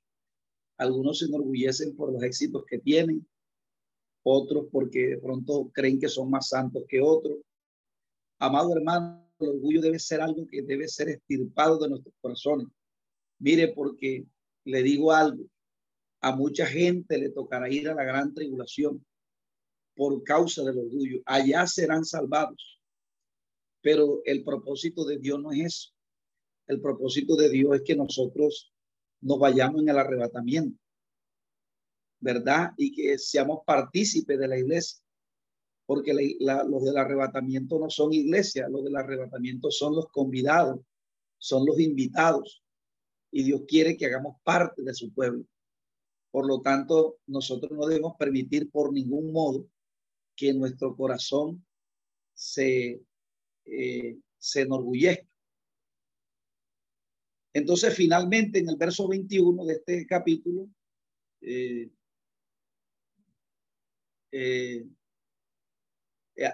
Algunos 0.77 1.21
se 1.21 1.27
enorgullecen 1.27 1.95
por 1.95 2.13
los 2.13 2.21
éxitos 2.25 2.65
que 2.67 2.81
tienen, 2.81 3.25
otros 4.25 4.67
porque 4.73 5.07
de 5.07 5.19
pronto 5.19 5.71
creen 5.73 6.01
que 6.01 6.09
son 6.09 6.31
más 6.31 6.49
santos 6.49 6.83
que 6.89 7.01
otros. 7.01 7.39
Amado 8.41 8.75
hermano, 8.75 9.31
el 9.39 9.51
orgullo 9.51 9.81
debe 9.81 10.01
ser 10.01 10.21
algo 10.21 10.49
que 10.49 10.63
debe 10.63 10.89
ser 10.89 11.11
estirpado 11.11 11.79
de 11.79 11.91
nuestros 11.91 12.15
corazones. 12.21 12.67
Mire, 13.39 13.69
porque 13.69 14.27
le 14.65 14.83
digo 14.83 15.13
algo, 15.13 15.45
a 16.23 16.35
mucha 16.35 16.67
gente 16.67 17.19
le 17.19 17.31
tocará 17.31 17.71
ir 17.71 17.89
a 17.89 17.95
la 17.95 18.03
gran 18.03 18.35
tribulación 18.35 19.05
por 19.95 20.23
causa 20.23 20.63
del 20.63 20.79
orgullo. 20.79 21.21
Allá 21.25 21.67
serán 21.67 22.05
salvados. 22.05 22.81
Pero 23.81 24.23
el 24.25 24.45
propósito 24.45 25.05
de 25.05 25.19
Dios 25.19 25.41
no 25.41 25.53
es 25.53 25.67
eso. 25.67 25.91
El 26.67 26.81
propósito 26.81 27.37
de 27.37 27.51
Dios 27.51 27.77
es 27.77 27.83
que 27.83 27.95
nosotros 27.95 28.73
nos 29.21 29.39
vayamos 29.39 29.83
en 29.83 29.89
el 29.89 29.99
arrebatamiento, 29.99 30.79
¿verdad? 32.21 32.73
Y 32.77 32.93
que 32.93 33.19
seamos 33.19 33.61
partícipes 33.67 34.39
de 34.39 34.49
la 34.49 34.59
iglesia, 34.59 35.03
porque 35.87 36.15
los 36.15 36.85
del 36.85 36.97
arrebatamiento 36.97 37.79
no 37.79 37.91
son 37.91 38.13
iglesia, 38.13 38.69
los 38.69 38.85
del 38.85 38.97
arrebatamiento 38.97 39.71
son 39.71 39.95
los 39.95 40.09
convidados, 40.09 40.81
son 41.39 41.67
los 41.67 41.79
invitados, 41.81 42.63
y 43.31 43.43
Dios 43.45 43.63
quiere 43.67 43.97
que 43.97 44.07
hagamos 44.07 44.37
parte 44.43 44.83
de 44.83 44.95
su 44.95 45.13
pueblo. 45.13 45.45
Por 46.31 46.47
lo 46.47 46.61
tanto, 46.61 47.19
nosotros 47.27 47.73
no 47.73 47.87
debemos 47.87 48.15
permitir 48.19 48.71
por 48.71 48.93
ningún 48.93 49.33
modo 49.33 49.67
que 50.37 50.53
nuestro 50.53 50.97
corazón 50.97 51.65
se, 52.35 53.01
eh, 53.65 54.17
se 54.39 54.61
enorgullezca 54.63 55.29
entonces, 57.55 57.95
finalmente, 57.95 58.59
en 58.59 58.69
el 58.69 58.77
verso 58.77 59.07
21 59.07 59.65
de 59.65 59.75
este 59.75 60.07
capítulo, 60.07 60.69
eh, 61.41 61.89
eh, 64.33 64.85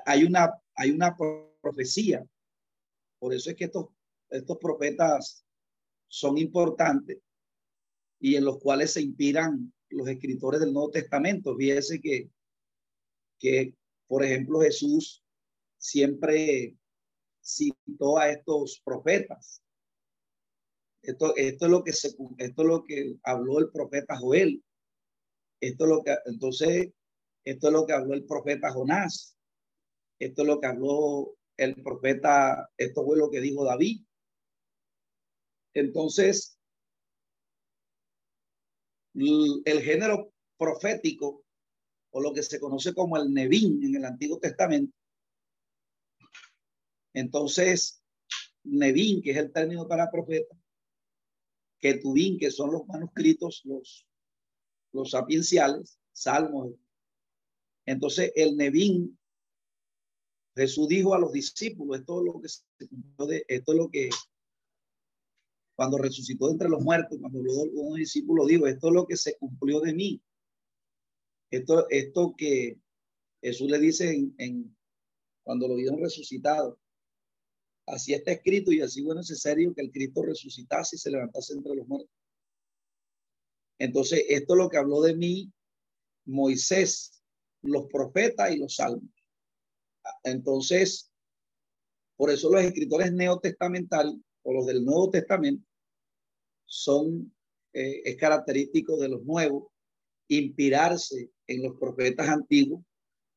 hay, 0.04 0.24
una, 0.24 0.50
hay 0.74 0.90
una 0.90 1.16
profecía. 1.62 2.22
Por 3.18 3.32
eso 3.32 3.48
es 3.48 3.56
que 3.56 3.64
estos, 3.64 3.86
estos 4.28 4.58
profetas 4.58 5.42
son 6.06 6.36
importantes 6.36 7.18
y 8.20 8.36
en 8.36 8.44
los 8.44 8.58
cuales 8.58 8.92
se 8.92 9.00
inspiran 9.00 9.72
los 9.88 10.06
escritores 10.06 10.60
del 10.60 10.74
Nuevo 10.74 10.90
Testamento. 10.90 11.56
Fíjese 11.56 11.98
que, 11.98 12.28
que, 13.40 13.74
por 14.06 14.24
ejemplo, 14.24 14.60
Jesús 14.60 15.24
siempre 15.78 16.76
citó 17.40 18.18
a 18.18 18.30
estos 18.30 18.80
profetas 18.84 19.62
esto, 21.02 21.34
esto, 21.36 21.64
es 21.64 21.70
lo 21.70 21.82
que 21.82 21.92
se, 21.92 22.08
esto 22.08 22.62
es 22.62 22.68
lo 22.68 22.84
que 22.84 23.16
habló 23.24 23.58
el 23.58 23.70
profeta 23.70 24.16
Joel. 24.18 24.62
Esto 25.60 25.84
es 25.84 25.90
lo 25.90 26.02
que, 26.02 26.16
entonces, 26.26 26.92
esto 27.44 27.66
es 27.68 27.72
lo 27.72 27.86
que 27.86 27.92
habló 27.92 28.14
el 28.14 28.26
profeta 28.26 28.72
Jonás. 28.72 29.36
Esto 30.18 30.42
es 30.42 30.48
lo 30.48 30.60
que 30.60 30.66
habló 30.66 31.36
el 31.56 31.82
profeta, 31.82 32.70
esto 32.76 33.04
fue 33.04 33.16
lo 33.16 33.30
que 33.30 33.40
dijo 33.40 33.64
David. 33.64 34.04
Entonces, 35.74 36.58
el 39.14 39.82
género 39.82 40.32
profético, 40.58 41.44
o 42.10 42.20
lo 42.20 42.32
que 42.32 42.42
se 42.42 42.60
conoce 42.60 42.94
como 42.94 43.16
el 43.16 43.32
Nevín 43.32 43.82
en 43.84 43.96
el 43.96 44.04
Antiguo 44.04 44.38
Testamento, 44.38 44.94
entonces, 47.12 48.02
Nevín, 48.64 49.22
que 49.22 49.32
es 49.32 49.36
el 49.36 49.52
término 49.52 49.86
para 49.88 50.10
profeta, 50.10 50.56
que 51.78 51.94
Tubín, 51.94 52.38
que 52.38 52.50
son 52.50 52.72
los 52.72 52.86
manuscritos, 52.86 53.62
los, 53.64 54.06
los 54.92 55.10
sapienciales, 55.10 55.98
salmos. 56.12 56.74
Entonces, 57.86 58.32
el 58.36 58.56
Nevín, 58.56 59.18
Jesús 60.54 60.88
dijo 60.88 61.14
a 61.14 61.18
los 61.18 61.32
discípulos, 61.32 62.00
esto 62.00 62.20
es 62.20 62.26
lo 62.26 62.40
que 62.40 62.46
esto 63.48 63.72
es 63.72 63.78
lo 63.78 63.90
que 63.90 64.10
cuando 65.74 65.96
resucitó 65.96 66.50
entre 66.50 66.68
los 66.68 66.82
muertos, 66.82 67.18
cuando 67.18 67.42
los 67.42 67.94
discípulos 67.94 68.46
dijo, 68.48 68.66
esto 68.66 68.88
es 68.88 68.94
lo 68.94 69.06
que 69.06 69.16
se 69.16 69.38
cumplió 69.38 69.80
de 69.80 69.94
mí. 69.94 70.22
Esto, 71.50 71.88
esto 71.90 72.34
que 72.36 72.78
Jesús 73.42 73.70
le 73.70 73.78
dice 73.78 74.10
en, 74.38 74.76
cuando 75.42 75.68
lo 75.68 75.76
vieron 75.76 76.00
resucitado, 76.00 76.78
Así 77.90 78.14
está 78.14 78.30
escrito 78.30 78.70
y 78.72 78.80
así 78.80 79.02
bueno 79.02 79.20
necesario 79.20 79.74
que 79.74 79.82
el 79.82 79.90
Cristo 79.90 80.22
resucitase 80.22 80.96
y 80.96 80.98
se 80.98 81.10
levantase 81.10 81.54
entre 81.54 81.74
los 81.74 81.88
muertos. 81.88 82.14
Entonces, 83.78 84.24
esto 84.28 84.54
es 84.54 84.58
lo 84.58 84.68
que 84.68 84.76
habló 84.76 85.00
de 85.02 85.16
mí 85.16 85.52
Moisés, 86.24 87.20
los 87.62 87.86
profetas 87.86 88.52
y 88.52 88.58
los 88.58 88.76
salmos. 88.76 89.10
Entonces, 90.22 91.10
por 92.16 92.30
eso 92.30 92.50
los 92.50 92.62
escritores 92.62 93.12
neotestamentarios 93.12 94.16
o 94.42 94.52
los 94.52 94.66
del 94.66 94.84
Nuevo 94.84 95.10
Testamento 95.10 95.66
son, 96.66 97.34
eh, 97.72 98.02
es 98.04 98.16
característico 98.16 98.98
de 98.98 99.08
los 99.08 99.24
nuevos, 99.24 99.68
inspirarse 100.30 101.30
en 101.46 101.62
los 101.62 101.76
profetas 101.78 102.28
antiguos. 102.28 102.84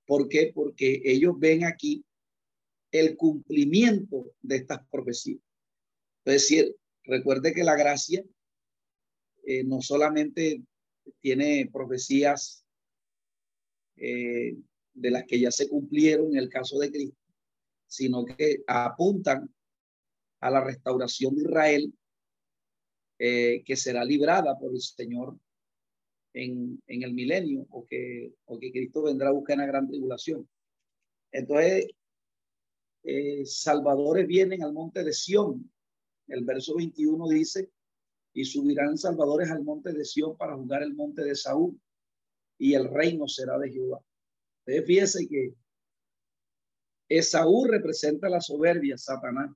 ¿Por 0.05 0.29
qué? 0.29 0.51
Porque 0.53 1.01
ellos 1.03 1.33
ven 1.37 1.65
aquí 1.65 2.05
el 2.91 3.17
cumplimiento 3.17 4.31
de 4.41 4.57
estas 4.57 4.87
profecías. 4.89 5.39
Es 6.25 6.33
decir, 6.33 6.75
recuerde 7.03 7.53
que 7.53 7.63
la 7.63 7.75
gracia 7.75 8.23
eh, 9.45 9.63
no 9.63 9.81
solamente 9.81 10.61
tiene 11.19 11.69
profecías 11.73 12.63
eh, 13.95 14.55
de 14.93 15.11
las 15.11 15.23
que 15.25 15.39
ya 15.39 15.51
se 15.51 15.67
cumplieron 15.67 16.27
en 16.27 16.37
el 16.37 16.49
caso 16.49 16.77
de 16.77 16.91
Cristo, 16.91 17.17
sino 17.87 18.23
que 18.23 18.63
apuntan 18.67 19.51
a 20.39 20.51
la 20.51 20.63
restauración 20.63 21.35
de 21.35 21.41
Israel 21.41 21.93
eh, 23.17 23.63
que 23.65 23.75
será 23.75 24.05
librada 24.05 24.57
por 24.59 24.71
el 24.71 24.81
Señor 24.81 25.39
en, 26.33 26.81
el 26.87 27.13
milenio 27.13 27.65
o 27.69 27.85
que, 27.85 28.33
o 28.45 28.59
que 28.59 28.71
Cristo 28.71 29.03
vendrá 29.03 29.29
a 29.29 29.33
buscar 29.33 29.57
gran 29.65 29.87
tribulación. 29.87 30.47
Entonces, 31.31 31.87
eh, 33.03 33.45
salvadores 33.45 34.27
vienen 34.27 34.63
al 34.63 34.73
monte 34.73 35.03
de 35.03 35.13
Sión. 35.13 35.71
El 36.27 36.43
verso 36.43 36.75
21 36.75 37.27
dice, 37.27 37.71
y 38.33 38.45
subirán 38.45 38.97
salvadores 38.97 39.51
al 39.51 39.63
monte 39.63 39.93
de 39.93 40.05
Sión 40.05 40.35
para 40.37 40.55
jugar 40.55 40.83
el 40.83 40.95
monte 40.95 41.23
de 41.23 41.35
Saúl, 41.35 41.79
y 42.57 42.73
el 42.73 42.89
reino 42.89 43.27
será 43.27 43.59
de 43.59 43.71
Jehová. 43.71 43.99
Ustedes 44.59 44.85
fíjense 44.85 45.27
que 45.27 45.53
Esaú 47.09 47.65
representa 47.65 48.29
la 48.29 48.41
soberbia, 48.41 48.97
Satanás, 48.97 49.51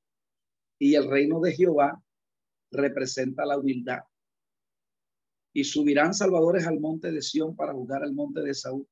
y 0.78 0.96
el 0.96 1.10
reino 1.10 1.40
de 1.40 1.54
Jehová 1.54 2.04
representa 2.72 3.46
la 3.46 3.58
humildad. 3.58 4.02
Y 5.58 5.64
subirán 5.64 6.14
salvadores 6.14 6.68
al 6.68 6.80
monte 6.80 7.12
de 7.12 7.20
Sión 7.20 7.56
para 7.56 7.74
jugar 7.74 8.04
al 8.04 8.14
monte 8.14 8.42
de 8.42 8.54
Saúl. 8.54 8.88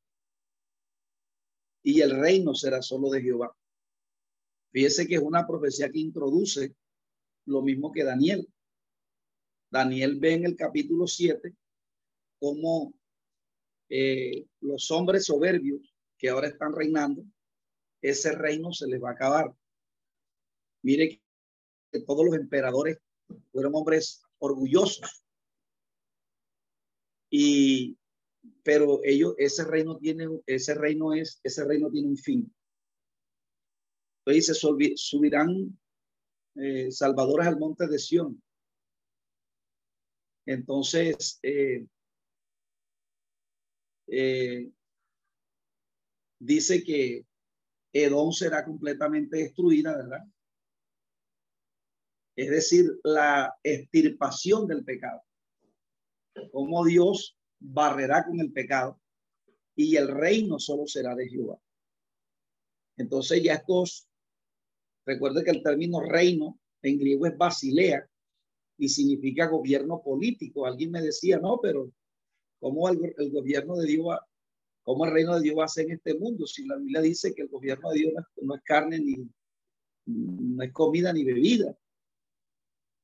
Y 1.84 2.02
el 2.02 2.20
reino 2.20 2.56
será 2.56 2.82
solo 2.82 3.12
de 3.12 3.22
Jehová. 3.22 3.56
Fíjese 4.72 5.06
que 5.06 5.14
es 5.14 5.22
una 5.22 5.46
profecía 5.46 5.92
que 5.92 6.00
introduce 6.00 6.76
lo 7.46 7.62
mismo 7.62 7.92
que 7.92 8.04
Daniel. 8.04 8.52
Daniel 9.70 10.20
ve 10.20 10.34
en 10.34 10.46
el 10.46 10.56
capítulo 10.56 11.06
7 11.06 11.56
cómo 12.40 12.96
eh, 13.88 14.48
los 14.62 14.90
hombres 14.90 15.26
soberbios 15.26 15.94
que 16.18 16.30
ahora 16.30 16.48
están 16.48 16.74
reinando, 16.74 17.24
ese 18.02 18.32
reino 18.32 18.74
se 18.74 18.88
les 18.88 19.00
va 19.00 19.10
a 19.10 19.14
acabar. 19.14 19.56
Mire 20.82 21.22
que 21.92 22.00
todos 22.02 22.26
los 22.26 22.34
emperadores 22.34 22.98
fueron 23.52 23.76
hombres 23.76 24.24
orgullosos. 24.40 25.25
Y 27.30 27.98
pero 28.64 29.02
ellos 29.04 29.36
ese 29.38 29.64
reino 29.64 29.98
tiene 29.98 30.28
ese 30.46 30.76
reino 30.76 31.14
es 31.14 31.40
ese 31.44 31.64
reino 31.66 31.90
tiene 31.90 32.10
un 32.10 32.18
fin. 32.18 32.54
Entonces 34.26 34.58
se 34.58 34.94
subirán 34.96 35.78
eh, 36.56 36.92
salvadores 36.92 37.48
al 37.48 37.60
monte 37.60 37.88
de 37.88 38.00
Sión. 38.00 38.42
Entonces 40.46 41.40
eh, 41.44 41.86
eh, 44.08 44.72
dice 46.40 46.84
que 46.84 47.26
Edom 47.94 48.32
será 48.32 48.66
completamente 48.66 49.38
destruida, 49.38 49.96
¿verdad? 49.96 50.24
Es 52.36 52.50
decir, 52.50 53.00
la 53.04 53.56
extirpación 53.64 54.68
del 54.68 54.84
pecado. 54.84 55.22
Como 56.52 56.86
Dios 56.86 57.38
barrerá 57.60 58.26
con 58.26 58.40
el 58.40 58.52
pecado 58.52 59.00
y 59.76 59.96
el 59.96 60.08
reino 60.08 60.60
solo 60.60 60.88
será 60.88 61.16
de 61.16 61.28
Jehová. 61.28 61.60
Entonces 62.98 63.44
ya 63.44 63.56
estos, 63.56 64.08
recuerde 65.06 65.44
que 65.44 65.52
el 65.52 65.64
término 65.64 66.00
reino 66.00 66.60
en 66.82 66.98
griego 66.98 67.26
es 67.26 67.38
basilea 67.38 68.08
y 68.78 68.90
significa 68.90 69.48
gobierno 69.48 70.02
político. 70.02 70.66
Alguien 70.66 70.92
me 70.92 71.02
decía, 71.02 71.40
no, 71.40 71.60
pero 71.62 71.92
¿cómo 72.60 72.90
el, 72.90 73.32
gobierno 73.32 73.76
de 73.76 73.88
Dios 73.88 74.08
va, 74.08 74.26
cómo 74.84 75.06
el 75.06 75.12
reino 75.12 75.36
de 75.36 75.42
Dios 75.42 75.58
va 75.58 75.66
a 75.66 75.70
ser 75.70 75.86
en 75.86 75.94
este 75.94 76.16
mundo? 76.16 76.46
Si 76.48 76.66
la 76.66 76.78
Biblia 76.78 77.02
dice 77.02 77.34
que 77.34 77.44
el 77.44 77.50
gobierno 77.50 77.90
de 77.90 78.00
Dios 78.00 78.14
no 78.42 78.56
es, 78.56 78.62
carne 78.64 79.00
ni, 79.00 79.30
no 80.06 80.64
es 80.64 80.72
comida 80.72 81.12
ni 81.12 81.24
bebida. 81.24 81.78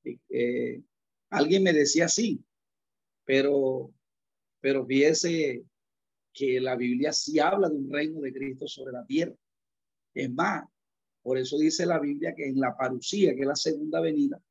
Eh, 0.04 0.82
alguien 1.30 1.64
me 1.64 1.74
decía 1.74 2.08
sí, 2.08 2.44
pero, 3.32 3.94
pero 4.60 4.86
fíjese 4.86 5.64
que 6.34 6.60
la 6.60 6.76
Biblia 6.76 7.14
sí 7.14 7.40
habla 7.40 7.70
de 7.70 7.78
un 7.78 7.90
reino 7.90 8.20
de 8.20 8.34
Cristo 8.34 8.68
sobre 8.68 8.92
la 8.92 9.06
tierra. 9.06 9.34
Es 10.14 10.30
más, 10.30 10.66
por 11.22 11.38
eso 11.38 11.58
dice 11.58 11.86
la 11.86 11.98
Biblia 11.98 12.36
que 12.36 12.50
en 12.50 12.60
la 12.60 12.76
parucía, 12.76 13.34
que 13.34 13.40
es 13.40 13.48
la 13.48 13.56
segunda 13.56 14.02
venida, 14.02 14.44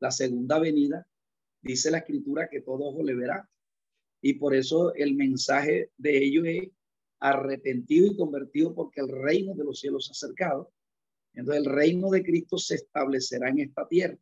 la 0.00 0.10
segunda 0.10 0.58
venida, 0.58 1.06
dice 1.60 1.90
la 1.90 1.98
escritura 1.98 2.48
que 2.48 2.62
todo 2.62 2.82
ojo 2.86 3.02
le 3.02 3.14
verá. 3.14 3.46
Y 4.22 4.38
por 4.38 4.54
eso 4.54 4.94
el 4.94 5.14
mensaje 5.14 5.90
de 5.98 6.24
ellos 6.24 6.46
es 6.46 6.70
arrepentido 7.20 8.06
y 8.06 8.16
convertido 8.16 8.74
porque 8.74 9.02
el 9.02 9.08
reino 9.10 9.52
de 9.52 9.64
los 9.64 9.80
cielos 9.80 10.08
ha 10.08 10.12
acercado. 10.12 10.72
Entonces 11.34 11.66
el 11.66 11.70
reino 11.70 12.08
de 12.08 12.24
Cristo 12.24 12.56
se 12.56 12.76
establecerá 12.76 13.50
en 13.50 13.60
esta 13.60 13.86
tierra. 13.86 14.16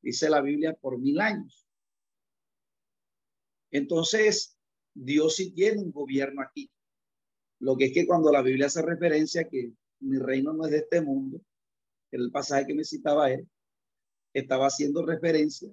Dice 0.00 0.30
la 0.30 0.40
Biblia 0.40 0.72
por 0.80 1.00
mil 1.00 1.20
años. 1.20 1.66
Entonces, 3.72 4.56
Dios 4.94 5.36
sí 5.36 5.52
tiene 5.52 5.82
un 5.82 5.90
gobierno 5.90 6.42
aquí. 6.42 6.70
Lo 7.58 7.76
que 7.76 7.86
es 7.86 7.92
que 7.92 8.06
cuando 8.06 8.30
la 8.30 8.42
Biblia 8.42 8.66
hace 8.66 8.82
referencia 8.82 9.42
a 9.42 9.48
que 9.48 9.72
mi 10.00 10.18
reino 10.18 10.52
no 10.52 10.66
es 10.66 10.72
de 10.72 10.78
este 10.78 11.00
mundo, 11.00 11.40
el 12.10 12.30
pasaje 12.30 12.66
que 12.66 12.74
me 12.74 12.84
citaba 12.84 13.32
él, 13.32 13.48
estaba 14.34 14.66
haciendo 14.66 15.04
referencia 15.04 15.70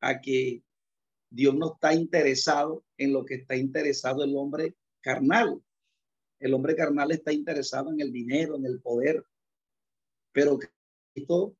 a 0.00 0.20
que 0.20 0.62
Dios 1.30 1.54
no 1.54 1.74
está 1.74 1.94
interesado 1.94 2.84
en 2.96 3.12
lo 3.12 3.24
que 3.24 3.36
está 3.36 3.56
interesado 3.56 4.24
el 4.24 4.34
hombre 4.36 4.74
carnal. 5.00 5.62
El 6.40 6.54
hombre 6.54 6.74
carnal 6.74 7.12
está 7.12 7.32
interesado 7.32 7.92
en 7.92 8.00
el 8.00 8.12
dinero, 8.12 8.56
en 8.56 8.66
el 8.66 8.80
poder, 8.80 9.24
pero 10.32 10.58
Cristo 11.14 11.56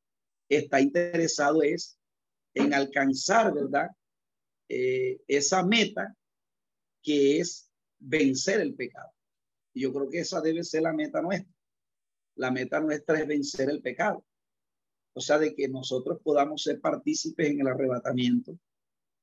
está 0.49 0.81
interesado 0.81 1.61
es 1.61 1.97
en 2.53 2.73
alcanzar, 2.73 3.53
¿verdad? 3.53 3.89
Eh, 4.73 5.19
esa 5.27 5.65
meta 5.65 6.15
que 7.01 7.39
es 7.39 7.69
vencer 7.99 8.61
el 8.61 8.73
pecado. 8.73 9.11
Yo 9.73 9.91
creo 9.91 10.09
que 10.09 10.19
esa 10.19 10.39
debe 10.39 10.63
ser 10.63 10.83
la 10.83 10.93
meta 10.93 11.21
nuestra. 11.21 11.53
La 12.35 12.51
meta 12.51 12.79
nuestra 12.79 13.19
es 13.19 13.27
vencer 13.27 13.69
el 13.69 13.81
pecado. 13.81 14.23
O 15.13 15.19
sea, 15.19 15.37
de 15.39 15.53
que 15.53 15.67
nosotros 15.67 16.21
podamos 16.23 16.63
ser 16.63 16.79
partícipes 16.79 17.49
en 17.49 17.59
el 17.59 17.67
arrebatamiento. 17.67 18.57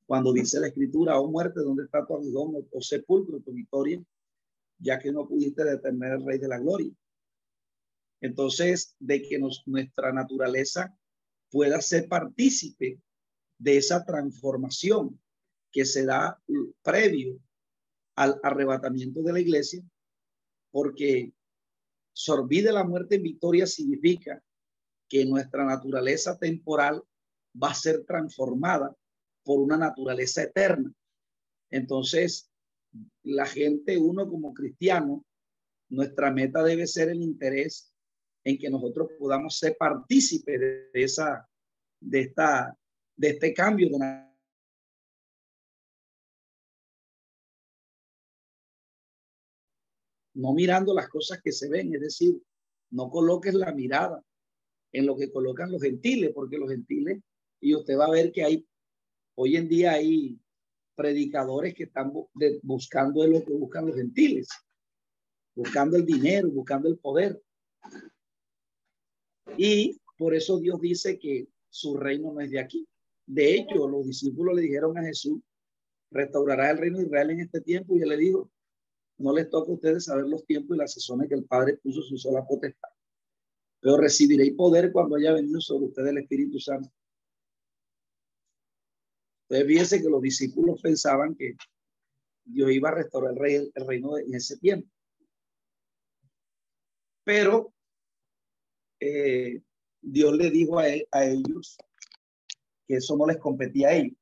Cuando 0.04 0.34
dice 0.34 0.60
la 0.60 0.68
escritura, 0.68 1.18
oh 1.18 1.30
muerte, 1.30 1.60
¿dónde 1.60 1.84
está 1.84 2.04
tu 2.06 2.14
aguijón? 2.14 2.68
O 2.70 2.82
sepulcro, 2.82 3.40
tu 3.40 3.52
victoria 3.52 4.02
ya 4.78 4.98
que 4.98 5.10
no 5.10 5.26
pudiste 5.26 5.64
detener 5.64 6.12
al 6.12 6.26
Rey 6.26 6.38
de 6.38 6.48
la 6.48 6.58
Gloria. 6.58 6.92
Entonces, 8.20 8.94
de 8.98 9.22
que 9.22 9.38
nuestra 9.38 10.12
naturaleza 10.12 10.94
pueda 11.50 11.80
ser 11.80 12.06
partícipe 12.06 13.00
de 13.58 13.78
esa 13.78 14.04
transformación 14.04 15.18
que 15.70 15.84
se 15.84 16.04
da 16.04 16.40
previo 16.82 17.38
al 18.16 18.40
arrebatamiento 18.42 19.22
de 19.22 19.32
la 19.32 19.40
iglesia, 19.40 19.82
porque 20.70 21.32
sorbide 22.12 22.72
la 22.72 22.84
muerte 22.84 23.16
en 23.16 23.22
victoria 23.22 23.66
significa 23.66 24.42
que 25.08 25.24
nuestra 25.24 25.64
naturaleza 25.64 26.38
temporal 26.38 27.02
va 27.60 27.70
a 27.70 27.74
ser 27.74 28.04
transformada 28.04 28.94
por 29.44 29.60
una 29.60 29.76
naturaleza 29.76 30.42
eterna. 30.42 30.92
Entonces, 31.70 32.50
la 33.22 33.46
gente, 33.46 33.96
uno 33.98 34.28
como 34.28 34.52
cristiano, 34.52 35.24
nuestra 35.90 36.30
meta 36.30 36.62
debe 36.62 36.86
ser 36.86 37.08
el 37.08 37.22
interés 37.22 37.92
en 38.44 38.58
que 38.58 38.70
nosotros 38.70 39.10
podamos 39.18 39.58
ser 39.58 39.76
partícipes 39.78 40.60
de 40.60 40.90
esa, 40.92 41.48
de 42.00 42.20
esta, 42.20 42.76
de 43.16 43.28
este 43.28 43.54
cambio 43.54 43.88
de 43.90 44.27
no 50.38 50.52
mirando 50.52 50.94
las 50.94 51.08
cosas 51.08 51.40
que 51.42 51.50
se 51.50 51.68
ven, 51.68 51.92
es 51.92 52.00
decir, 52.00 52.40
no 52.90 53.10
coloques 53.10 53.54
la 53.54 53.72
mirada 53.72 54.22
en 54.92 55.04
lo 55.04 55.16
que 55.16 55.32
colocan 55.32 55.72
los 55.72 55.82
gentiles, 55.82 56.30
porque 56.32 56.58
los 56.58 56.70
gentiles, 56.70 57.20
y 57.60 57.74
usted 57.74 57.98
va 57.98 58.06
a 58.06 58.10
ver 58.10 58.30
que 58.30 58.44
hay, 58.44 58.66
hoy 59.34 59.56
en 59.56 59.68
día 59.68 59.92
hay 59.92 60.38
predicadores 60.94 61.74
que 61.74 61.84
están 61.84 62.12
buscando 62.62 63.26
lo 63.26 63.44
que 63.44 63.52
buscan 63.52 63.86
los 63.86 63.96
gentiles, 63.96 64.48
buscando 65.56 65.96
el 65.96 66.06
dinero, 66.06 66.48
buscando 66.50 66.88
el 66.88 66.98
poder. 66.98 67.42
Y 69.56 70.00
por 70.16 70.36
eso 70.36 70.60
Dios 70.60 70.80
dice 70.80 71.18
que 71.18 71.48
su 71.68 71.96
reino 71.96 72.32
no 72.32 72.40
es 72.40 72.50
de 72.50 72.60
aquí. 72.60 72.86
De 73.26 73.56
hecho, 73.56 73.88
los 73.88 74.06
discípulos 74.06 74.54
le 74.54 74.62
dijeron 74.62 74.96
a 74.98 75.02
Jesús, 75.02 75.40
restaurará 76.12 76.70
el 76.70 76.78
reino 76.78 76.98
de 76.98 77.06
Israel 77.06 77.30
en 77.30 77.40
este 77.40 77.60
tiempo 77.60 77.96
y 77.96 78.02
él 78.02 78.08
le 78.10 78.16
dijo, 78.16 78.52
no 79.18 79.32
les 79.32 79.50
toca 79.50 79.70
a 79.70 79.74
ustedes 79.74 80.04
saber 80.04 80.26
los 80.26 80.44
tiempos 80.46 80.76
y 80.76 80.78
las 80.78 80.92
sesiones 80.92 81.28
que 81.28 81.34
el 81.34 81.44
Padre 81.44 81.76
puso 81.76 82.02
su 82.02 82.16
sola 82.16 82.46
potestad. 82.46 82.90
Pero 83.80 83.96
recibiréis 83.96 84.54
poder 84.54 84.92
cuando 84.92 85.16
haya 85.16 85.32
venido 85.32 85.60
sobre 85.60 85.86
ustedes 85.86 86.10
el 86.10 86.18
Espíritu 86.18 86.58
Santo 86.58 86.90
entonces, 89.48 89.66
fíjense 89.66 90.02
que 90.02 90.10
los 90.10 90.20
discípulos 90.20 90.80
pensaban 90.82 91.34
que 91.34 91.56
Dios 92.44 92.70
iba 92.70 92.90
a 92.90 92.94
restaurar 92.96 93.34
el, 93.46 93.72
reino 93.74 94.18
en 94.18 94.34
ese 94.34 94.58
tiempo. 94.58 94.88
Pero 97.24 97.72
eh, 99.00 99.62
Dios 100.02 100.36
le 100.36 100.50
dijo 100.50 100.78
a, 100.78 100.84
a, 101.12 101.24
ellos 101.24 101.78
que 102.86 102.96
eso 102.96 103.16
no 103.16 103.26
les 103.26 103.38
competía 103.38 103.88
a 103.88 103.94
ellos, 103.94 104.18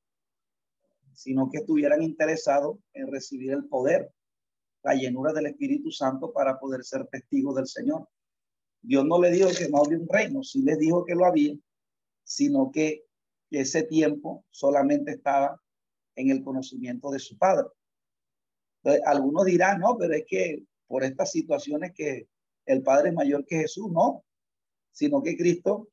sino 1.12 1.50
que 1.50 1.58
estuvieran 1.58 2.02
interesados 2.02 2.78
en 2.92 3.10
recibir 3.10 3.50
el 3.50 3.64
poder, 3.64 4.12
la 4.86 4.94
llenura 4.94 5.32
del 5.32 5.46
Espíritu 5.46 5.90
Santo 5.90 6.32
para 6.32 6.60
poder 6.60 6.84
ser 6.84 7.08
testigos 7.08 7.56
del 7.56 7.66
Señor. 7.66 8.08
Dios 8.80 9.04
no 9.04 9.20
le 9.20 9.32
dijo 9.32 9.48
que 9.48 9.68
no 9.68 9.78
había 9.78 9.98
un 9.98 10.08
reino, 10.08 10.44
sí 10.44 10.62
les 10.62 10.78
dijo 10.78 11.04
que 11.04 11.16
lo 11.16 11.26
había, 11.26 11.56
sino 12.22 12.70
que 12.70 13.04
ese 13.50 13.82
tiempo 13.82 14.44
solamente 14.48 15.10
estaba 15.10 15.60
en 16.14 16.30
el 16.30 16.44
conocimiento 16.44 17.10
de 17.10 17.18
su 17.18 17.36
padre. 17.36 17.66
Entonces, 18.84 19.02
algunos 19.06 19.44
dirán, 19.44 19.80
no, 19.80 19.96
pero 19.98 20.14
es 20.14 20.24
que 20.24 20.62
por 20.86 21.02
estas 21.02 21.32
situaciones 21.32 21.92
que 21.92 22.28
el 22.64 22.84
Padre 22.84 23.08
es 23.08 23.14
mayor 23.16 23.44
que 23.44 23.56
Jesús, 23.56 23.90
no, 23.90 24.24
sino 24.92 25.20
que 25.20 25.36
Cristo 25.36 25.88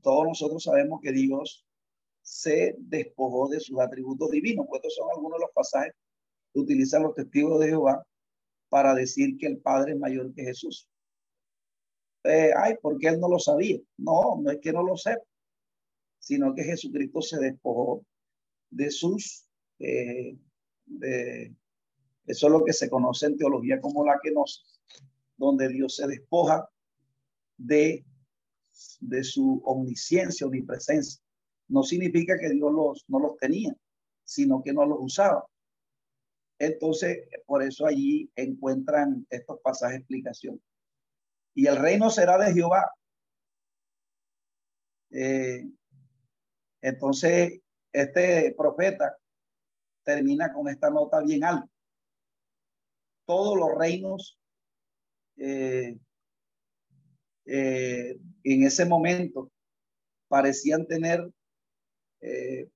todos 0.00 0.24
nosotros 0.24 0.62
sabemos 0.62 1.00
que 1.02 1.12
Dios 1.12 1.66
se 2.22 2.76
despojó 2.78 3.48
de 3.48 3.60
sus 3.60 3.78
atributos 3.78 4.30
divinos, 4.30 4.64
pues 4.68 4.78
estos 4.78 4.94
son 4.94 5.10
algunos 5.10 5.38
de 5.38 5.44
los 5.44 5.50
pasajes 5.52 5.92
utilizan 6.54 7.02
los 7.02 7.14
testigos 7.14 7.60
de 7.60 7.68
Jehová 7.68 8.06
para 8.68 8.94
decir 8.94 9.36
que 9.38 9.46
el 9.46 9.58
Padre 9.58 9.92
es 9.92 9.98
mayor 9.98 10.32
que 10.34 10.44
Jesús. 10.44 10.88
Eh, 12.24 12.52
ay, 12.56 12.76
porque 12.80 13.08
él 13.08 13.20
no 13.20 13.28
lo 13.28 13.38
sabía. 13.38 13.78
No, 13.98 14.40
no 14.40 14.50
es 14.50 14.58
que 14.60 14.72
no 14.72 14.82
lo 14.82 14.96
sepa, 14.96 15.22
sino 16.18 16.54
que 16.54 16.64
Jesucristo 16.64 17.20
se 17.20 17.38
despojó 17.38 18.04
de 18.70 18.90
sus, 18.90 19.46
eh, 19.78 20.36
de, 20.86 21.54
eso 22.26 22.46
es 22.46 22.52
lo 22.52 22.64
que 22.64 22.72
se 22.72 22.88
conoce 22.88 23.26
en 23.26 23.36
teología 23.36 23.80
como 23.80 24.04
la 24.04 24.18
que 24.22 24.30
nos, 24.30 24.80
donde 25.36 25.68
Dios 25.68 25.96
se 25.96 26.06
despoja 26.06 26.68
de, 27.58 28.04
de 29.00 29.24
su 29.24 29.62
omnisciencia, 29.64 30.46
omnipresencia. 30.46 31.22
No 31.68 31.82
significa 31.82 32.38
que 32.38 32.50
Dios 32.50 32.72
los, 32.72 33.04
no 33.08 33.18
los 33.18 33.36
tenía, 33.36 33.74
sino 34.24 34.62
que 34.62 34.72
no 34.72 34.86
los 34.86 34.98
usaba. 35.00 35.46
Entonces, 36.58 37.28
por 37.46 37.62
eso 37.62 37.86
allí 37.86 38.30
encuentran 38.36 39.26
estos 39.30 39.60
pasajes 39.60 39.98
explicación. 39.98 40.62
Y 41.54 41.66
el 41.66 41.76
reino 41.76 42.10
será 42.10 42.38
de 42.38 42.52
Jehová. 42.52 42.90
Eh, 45.10 45.68
entonces, 46.80 47.60
este 47.92 48.54
profeta 48.56 49.16
termina 50.02 50.52
con 50.52 50.68
esta 50.68 50.90
nota 50.90 51.20
bien 51.20 51.44
alta. 51.44 51.68
Todos 53.24 53.56
los 53.56 53.78
reinos 53.78 54.38
eh, 55.36 55.96
eh, 57.46 58.18
en 58.42 58.62
ese 58.64 58.84
momento 58.84 59.50
parecían 60.28 60.86
tener, 60.86 61.30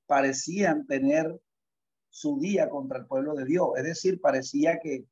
parecían 0.07 0.87
tener 0.87 1.39
su 2.19 2.41
día 2.41 2.69
contra 2.69 2.99
el 2.99 3.07
pueblo 3.07 3.35
de 3.35 3.45
Dios. 3.45 3.69
Es 3.77 3.85
decir, 3.85 4.21
parecía 4.21 4.81
que 4.81 5.07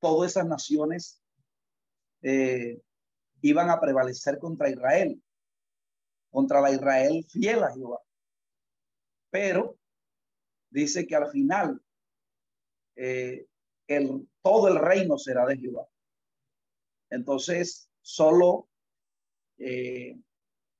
todas 0.00 0.32
esas 0.32 0.46
naciones 0.46 1.22
eh, 2.22 2.82
iban 3.40 3.70
a 3.70 3.80
prevalecer 3.80 4.40
contra 4.40 4.68
Israel, 4.68 5.22
contra 6.30 6.60
la 6.60 6.72
Israel 6.72 7.24
fiel 7.30 7.62
a 7.62 7.72
Jehová. 7.72 8.00
Pero 9.30 9.78
dice 10.70 11.06
que 11.06 11.14
al 11.14 11.30
final 11.30 11.80
eh, 12.96 13.46
el, 13.86 14.28
todo 14.42 14.66
el 14.66 14.78
reino 14.80 15.18
será 15.18 15.46
de 15.46 15.56
Jehová. 15.56 15.86
Entonces, 17.10 17.88
solo 18.02 18.68
eh, 19.58 20.18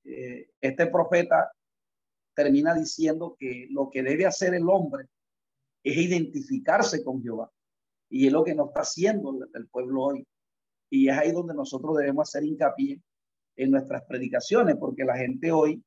este 0.03 0.87
profeta 0.88 1.53
termina 2.35 2.74
diciendo 2.74 3.37
que 3.38 3.68
lo 3.70 3.88
que 3.88 4.03
debe 4.03 4.27
hacer 4.27 4.55
el 4.55 4.68
hombre 4.68 5.09
es 5.90 5.96
identificarse 5.96 7.03
con 7.03 7.22
Jehová. 7.22 7.51
Y 8.11 8.27
es 8.27 8.33
lo 8.33 8.44
que 8.44 8.55
nos 8.55 8.68
está 8.68 8.81
haciendo 8.81 9.38
el 9.53 9.68
pueblo 9.68 10.05
hoy. 10.05 10.27
Y 10.90 11.09
es 11.09 11.16
ahí 11.16 11.33
donde 11.33 11.55
nosotros 11.55 11.96
debemos 11.96 12.29
hacer 12.29 12.44
hincapié 12.44 13.01
en 13.57 13.70
nuestras 13.70 14.05
predicaciones, 14.05 14.77
porque 14.79 15.05
la 15.05 15.16
gente 15.16 15.53
hoy, 15.53 15.83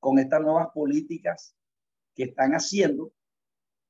con 0.00 0.18
estas 0.18 0.40
nuevas 0.42 0.68
políticas 0.74 1.54
que 2.14 2.24
están 2.24 2.52
haciendo, 2.52 3.12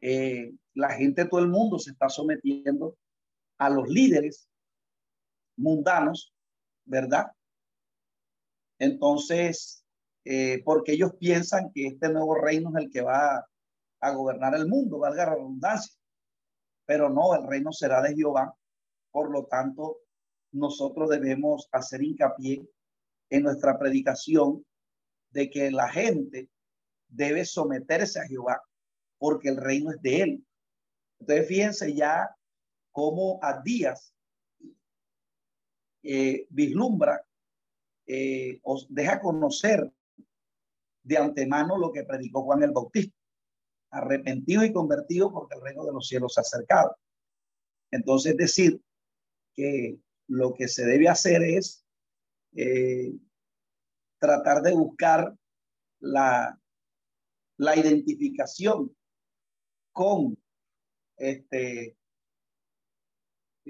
eh, 0.00 0.52
la 0.74 0.90
gente, 0.90 1.24
todo 1.24 1.40
el 1.40 1.48
mundo 1.48 1.78
se 1.78 1.90
está 1.90 2.08
sometiendo 2.08 2.96
a 3.58 3.70
los 3.70 3.88
líderes 3.88 4.48
mundanos, 5.56 6.32
¿verdad? 6.84 7.32
Entonces, 8.78 9.84
eh, 10.24 10.62
porque 10.64 10.92
ellos 10.92 11.14
piensan 11.18 11.72
que 11.72 11.86
este 11.86 12.10
nuevo 12.10 12.36
reino 12.36 12.70
es 12.70 12.84
el 12.84 12.90
que 12.90 13.00
va 13.00 13.44
a 14.00 14.10
gobernar 14.12 14.54
el 14.54 14.66
mundo, 14.68 14.98
valga 14.98 15.26
la 15.26 15.34
redundancia. 15.34 15.94
Pero 16.86 17.10
no, 17.10 17.34
el 17.34 17.46
reino 17.46 17.72
será 17.72 18.00
de 18.02 18.14
Jehová. 18.14 18.54
Por 19.10 19.30
lo 19.30 19.46
tanto, 19.46 19.98
nosotros 20.52 21.10
debemos 21.10 21.68
hacer 21.72 22.02
hincapié 22.02 22.66
en 23.30 23.42
nuestra 23.42 23.78
predicación 23.78 24.64
de 25.30 25.50
que 25.50 25.70
la 25.70 25.88
gente 25.88 26.48
debe 27.08 27.44
someterse 27.44 28.20
a 28.20 28.26
Jehová 28.26 28.62
porque 29.18 29.48
el 29.48 29.56
reino 29.56 29.90
es 29.90 30.00
de 30.00 30.22
él. 30.22 30.46
Entonces, 31.20 31.48
fíjense 31.48 31.94
ya 31.94 32.30
cómo 32.92 33.38
a 33.42 33.60
días 33.60 34.14
eh, 36.02 36.46
vislumbra, 36.50 37.20
eh, 38.06 38.60
os 38.62 38.86
deja 38.88 39.20
conocer 39.20 39.92
de 41.02 41.18
antemano 41.18 41.76
lo 41.76 41.92
que 41.92 42.04
predicó 42.04 42.42
Juan 42.42 42.62
el 42.62 42.70
Bautista 42.70 43.17
arrepentido 43.90 44.64
y 44.64 44.72
convertido 44.72 45.32
porque 45.32 45.54
el 45.54 45.62
reino 45.62 45.84
de 45.84 45.92
los 45.92 46.06
cielos 46.06 46.34
se 46.34 46.40
ha 46.40 46.42
acercado. 46.42 46.96
Entonces, 47.90 48.36
decir 48.36 48.80
que 49.54 49.98
lo 50.28 50.54
que 50.54 50.68
se 50.68 50.84
debe 50.84 51.08
hacer 51.08 51.42
es 51.42 51.84
eh, 52.54 53.12
tratar 54.18 54.62
de 54.62 54.74
buscar 54.74 55.34
la, 56.00 56.60
la 57.56 57.76
identificación 57.76 58.94
con 59.92 60.38
este 61.16 61.96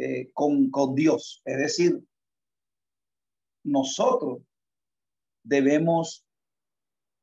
eh, 0.01 0.31
con, 0.33 0.71
con 0.71 0.95
Dios. 0.95 1.43
Es 1.45 1.59
decir, 1.59 2.01
nosotros 3.65 4.43
debemos 5.43 6.25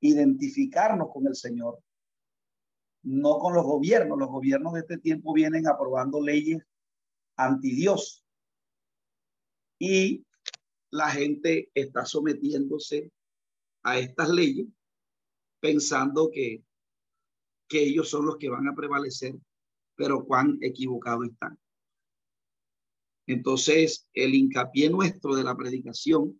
identificarnos 0.01 1.09
con 1.13 1.25
el 1.27 1.35
Señor 1.35 1.81
no 3.05 3.37
con 3.37 3.53
los 3.53 3.63
gobiernos. 3.63 4.17
Los 4.17 4.29
gobiernos 4.29 4.73
de 4.73 4.81
este 4.81 4.97
tiempo 4.97 5.33
vienen 5.33 5.67
aprobando 5.67 6.21
leyes 6.21 6.59
anti 7.37 7.73
Dios. 7.75 8.25
Y 9.79 10.25
la 10.91 11.09
gente 11.09 11.69
está 11.73 12.05
sometiéndose 12.05 13.11
a 13.83 13.99
estas 13.99 14.29
leyes 14.29 14.67
pensando 15.59 16.29
que, 16.31 16.63
que 17.67 17.83
ellos 17.83 18.09
son 18.09 18.25
los 18.25 18.37
que 18.37 18.49
van 18.49 18.67
a 18.67 18.75
prevalecer, 18.75 19.35
pero 19.95 20.25
cuán 20.25 20.57
equivocados 20.61 21.27
están. 21.27 21.59
Entonces, 23.27 24.07
el 24.13 24.33
hincapié 24.33 24.89
nuestro 24.89 25.35
de 25.35 25.43
la 25.43 25.55
predicación 25.55 26.39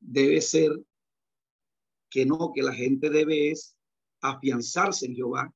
debe 0.00 0.40
ser 0.40 0.70
que 2.10 2.26
no, 2.26 2.52
que 2.54 2.62
la 2.62 2.72
gente 2.72 3.10
debe 3.10 3.50
es 3.50 3.76
afianzarse 4.24 5.06
en 5.06 5.14
Jehová, 5.14 5.54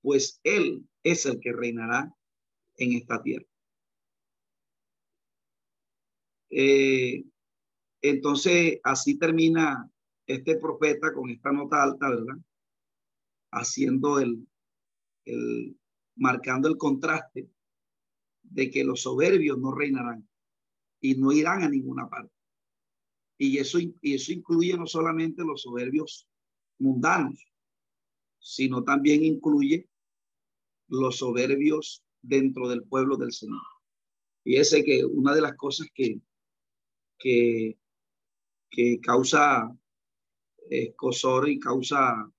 pues 0.00 0.40
Él 0.44 0.88
es 1.02 1.26
el 1.26 1.40
que 1.40 1.52
reinará 1.52 2.14
en 2.76 2.92
esta 2.92 3.20
tierra. 3.22 3.46
Eh, 6.50 7.24
entonces, 8.00 8.78
así 8.84 9.18
termina 9.18 9.90
este 10.26 10.56
profeta 10.56 11.12
con 11.12 11.28
esta 11.30 11.50
nota 11.50 11.82
alta, 11.82 12.08
¿verdad? 12.08 12.36
Haciendo 13.50 14.20
el, 14.20 14.46
el, 15.24 15.76
marcando 16.14 16.68
el 16.68 16.76
contraste 16.76 17.48
de 18.42 18.70
que 18.70 18.84
los 18.84 19.02
soberbios 19.02 19.58
no 19.58 19.74
reinarán 19.74 20.28
y 21.00 21.16
no 21.16 21.32
irán 21.32 21.64
a 21.64 21.68
ninguna 21.68 22.08
parte. 22.08 22.32
Y 23.38 23.58
eso, 23.58 23.78
y 23.80 24.14
eso 24.14 24.32
incluye 24.32 24.76
no 24.76 24.86
solamente 24.86 25.42
los 25.42 25.62
soberbios 25.62 26.28
mundanos, 26.78 27.53
sino 28.44 28.84
también 28.84 29.24
incluye 29.24 29.88
los 30.88 31.16
soberbios 31.16 32.04
dentro 32.20 32.68
del 32.68 32.84
pueblo 32.84 33.16
del 33.16 33.32
Señor. 33.32 33.62
Y 34.44 34.56
ese 34.56 34.84
que 34.84 35.02
una 35.02 35.34
de 35.34 35.40
las 35.40 35.56
cosas 35.56 35.88
que, 35.94 36.20
que, 37.18 37.78
que 38.70 39.00
causa 39.00 39.74
escosor 40.68 41.48
y 41.48 41.58
causa 41.58 42.30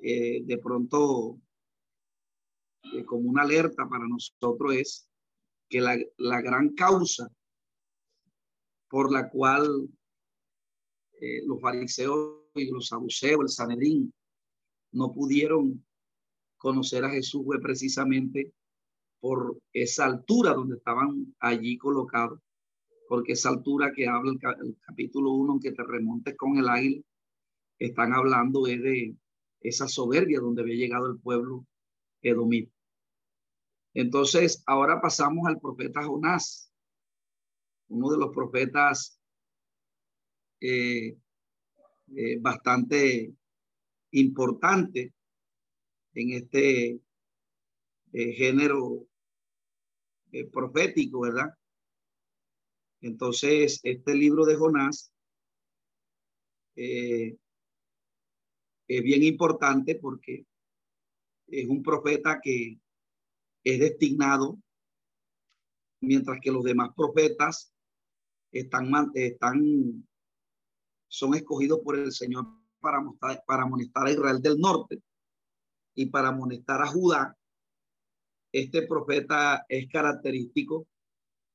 eh, 0.00 0.40
de 0.44 0.58
pronto 0.58 1.40
eh, 2.92 3.04
como 3.04 3.28
una 3.28 3.42
alerta 3.42 3.88
para 3.88 4.06
nosotros 4.06 4.74
es 4.74 5.08
que 5.68 5.80
la, 5.80 5.98
la 6.16 6.40
gran 6.40 6.76
causa 6.76 7.28
por 8.88 9.12
la 9.12 9.28
cual 9.28 9.88
eh, 11.20 11.42
los 11.44 11.60
fariseos 11.60 12.44
y 12.54 12.70
los 12.70 12.86
saduceos, 12.86 13.40
el 13.40 13.48
Sanedrín, 13.48 14.14
no 14.92 15.12
pudieron 15.12 15.84
conocer 16.56 17.04
a 17.04 17.10
Jesús 17.10 17.44
fue 17.44 17.60
precisamente 17.60 18.52
por 19.20 19.58
esa 19.72 20.06
altura 20.06 20.54
donde 20.54 20.76
estaban 20.76 21.34
allí 21.40 21.76
colocados, 21.76 22.40
porque 23.08 23.32
esa 23.32 23.50
altura 23.50 23.92
que 23.94 24.06
habla 24.06 24.32
el, 24.32 24.76
capítulo 24.80 25.32
1, 25.32 25.60
que 25.60 25.72
te 25.72 25.82
remontes 25.82 26.36
con 26.36 26.58
el 26.58 26.68
águila, 26.68 27.02
están 27.78 28.12
hablando 28.12 28.66
es 28.66 28.82
de 28.82 29.16
esa 29.60 29.88
soberbia 29.88 30.40
donde 30.40 30.62
había 30.62 30.76
llegado 30.76 31.06
el 31.06 31.18
pueblo 31.18 31.66
edomita. 32.22 32.72
Entonces, 33.94 34.62
ahora 34.66 35.00
pasamos 35.00 35.46
al 35.48 35.58
profeta 35.58 36.04
Jonás, 36.04 36.72
uno 37.88 38.10
de 38.10 38.18
los 38.18 38.34
profetas 38.34 39.20
eh, 40.60 41.16
eh, 42.14 42.38
bastante 42.40 43.32
importante 44.12 45.12
en 46.14 46.30
este 46.32 47.00
eh, 48.12 48.32
género 48.32 49.06
eh, 50.32 50.46
profético, 50.46 51.20
¿verdad? 51.20 51.50
Entonces, 53.00 53.80
este 53.82 54.14
libro 54.14 54.44
de 54.44 54.56
Jonás 54.56 55.12
es 56.74 57.36
bien 58.86 59.22
importante 59.24 59.96
porque 59.96 60.46
es 61.48 61.68
un 61.68 61.82
profeta 61.82 62.40
que 62.40 62.78
es 63.64 63.80
destinado, 63.80 64.58
mientras 66.00 66.38
que 66.40 66.52
los 66.52 66.62
demás 66.62 66.90
profetas 66.96 67.72
están, 68.52 69.10
están 69.14 70.06
son 71.08 71.34
escogidos 71.34 71.80
por 71.80 71.98
el 71.98 72.12
Señor 72.12 72.46
para, 72.80 73.00
para 73.46 73.62
amonestar 73.62 74.06
a 74.06 74.10
Israel 74.10 74.40
del 74.40 74.58
norte 74.58 75.02
y 75.94 76.06
para 76.06 76.28
amonestar 76.28 76.80
a 76.80 76.86
Judá. 76.86 77.36
Este 78.52 78.86
profeta 78.86 79.64
es 79.68 79.88
característico 79.90 80.86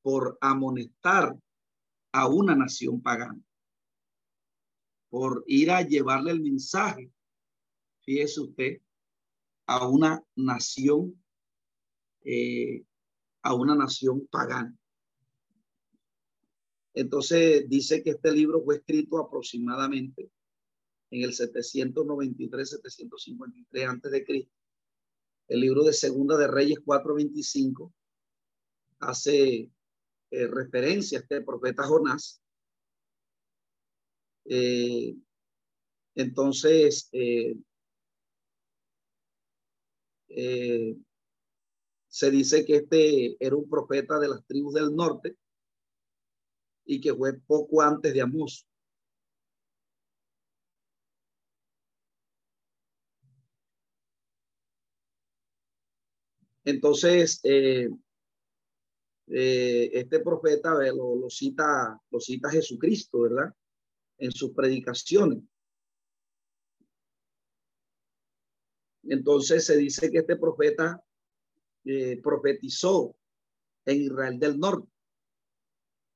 por 0.02 0.38
amonestar 0.42 1.36
a 2.12 2.28
una 2.28 2.56
nación 2.56 3.02
pagana, 3.02 3.42
por 5.10 5.44
ir 5.48 5.72
a 5.72 5.82
llevarle 5.82 6.32
el 6.32 6.42
mensaje, 6.42 7.12
fíjese 8.02 8.42
usted, 8.42 8.82
a 9.66 9.88
una 9.88 10.24
nación, 10.36 11.24
eh, 12.24 12.84
a 13.42 13.56
una 13.56 13.76
nación 13.76 14.28
pagana. 14.28 14.78
Entonces 16.94 17.68
dice 17.68 18.04
que 18.04 18.12
este 18.12 18.32
libro 18.32 18.62
fue 18.64 18.76
escrito 18.76 19.18
aproximadamente 19.18 20.30
en 21.14 21.24
el 21.24 21.32
793-753 21.32 23.88
antes 23.88 24.11
de 24.11 24.26
Cristo. 24.26 24.51
El 25.47 25.59
libro 25.59 25.84
de 25.84 25.93
Segunda 25.93 26.36
de 26.38 26.47
Reyes 26.47 26.80
4:25 26.84 27.93
hace 28.99 29.70
eh, 30.32 30.47
referencia 30.47 31.20
a 31.20 31.22
este 31.22 31.41
profeta 31.41 31.84
Jonás. 31.84 32.41
Eh, 34.45 35.16
entonces, 36.16 37.09
eh, 37.11 37.55
se 42.07 42.32
dice 42.32 42.66
que 42.66 42.78
este 42.78 43.45
era 43.45 43.55
un 43.55 43.70
profeta 43.70 44.18
de 44.18 44.30
las 44.30 44.43
tribus 44.47 44.74
del 44.74 44.95
norte 44.95 45.38
y 46.86 46.99
que 46.99 47.14
fue 47.14 47.34
poco 47.34 47.84
antes 47.84 48.11
de 48.14 48.22
Amós. 48.22 48.66
Entonces, 56.66 57.39
eh, 57.43 57.89
eh, 59.28 59.89
este 59.93 60.20
profeta 60.20 60.74
lo, 60.93 61.16
lo, 61.16 61.30
cita, 61.30 61.99
lo 62.09 62.20
cita 62.20 62.49
Jesucristo, 62.49 63.22
¿verdad? 63.22 63.53
En 64.18 64.32
sus 64.32 64.51
predicaciones. 64.51 65.39
Entonces 69.03 69.66
se 69.66 69.76
dice 69.78 70.09
que 70.09 70.20
este 70.20 70.38
profeta 70.38 71.03
eh, 71.84 72.22
profetizó 72.22 73.16
en 73.86 74.01
Israel 74.01 74.39
del 74.39 74.57
Norte 74.57 74.93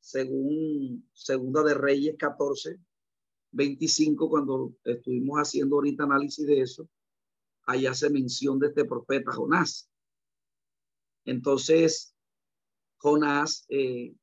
según 0.08 1.06
Segunda 1.12 1.64
de 1.64 1.74
Reyes 1.74 2.16
14, 2.18 2.80
25, 3.52 4.30
cuando 4.30 4.74
estuvimos 4.86 5.38
haciendo 5.38 5.76
ahorita 5.76 6.04
análisis 6.04 6.48
de 6.48 6.62
eso, 6.62 6.88
allá 7.66 7.94
se 7.94 8.10
mención 8.10 8.58
de 8.58 8.68
este 8.68 8.86
profeta 8.86 9.34
Jonás. 9.34 9.90
Entonces, 11.28 12.16
Jonás 13.00 13.66
eh, 13.68 14.16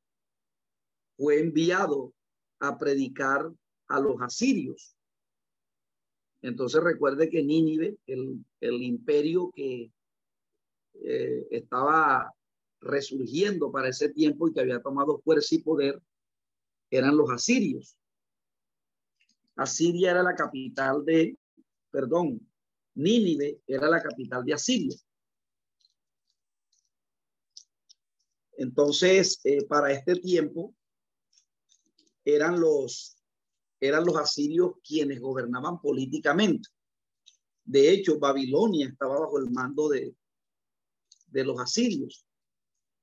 fue 1.18 1.38
enviado 1.38 2.14
a 2.61 2.78
predicar 2.78 3.52
a 3.88 4.00
los 4.00 4.20
asirios. 4.22 4.96
Entonces 6.40 6.82
recuerde 6.82 7.28
que 7.28 7.42
Nínive, 7.42 7.98
el, 8.07 8.42
imperio 8.82 9.50
que 9.55 9.92
eh, 10.94 11.46
estaba 11.50 12.32
resurgiendo 12.80 13.70
para 13.70 13.90
ese 13.90 14.09
tiempo 14.09 14.48
y 14.48 14.55
que 14.55 14.61
había 14.61 14.80
tomado 14.80 15.18
fuerza 15.18 15.55
y 15.55 15.59
poder 15.59 16.00
eran 16.90 17.18
los 17.18 17.30
asirios. 17.30 17.98
Asiria 19.57 20.12
era 20.12 20.22
la 20.22 20.34
capital 20.34 21.05
de, 21.05 21.36
perdón, 21.90 22.40
Nínive 22.94 23.61
era 23.66 23.90
la 23.90 24.02
capital 24.02 24.42
de 24.42 24.55
Asiria. 24.55 24.96
Entonces, 28.64 29.40
eh, 29.44 29.64
para 29.66 29.92
este 29.92 30.16
tiempo, 30.16 30.74
eran 32.24 32.58
los, 32.58 33.16
eran 33.78 34.04
los 34.06 34.16
asirios 34.16 34.72
quienes 34.82 35.20
gobernaban 35.20 35.80
políticamente. 35.80 36.70
De 37.62 37.90
hecho, 37.90 38.18
Babilonia 38.18 38.88
estaba 38.88 39.20
bajo 39.20 39.38
el 39.38 39.50
mando 39.50 39.88
de, 39.90 40.16
de 41.26 41.44
los 41.44 41.60
asirios 41.60 42.26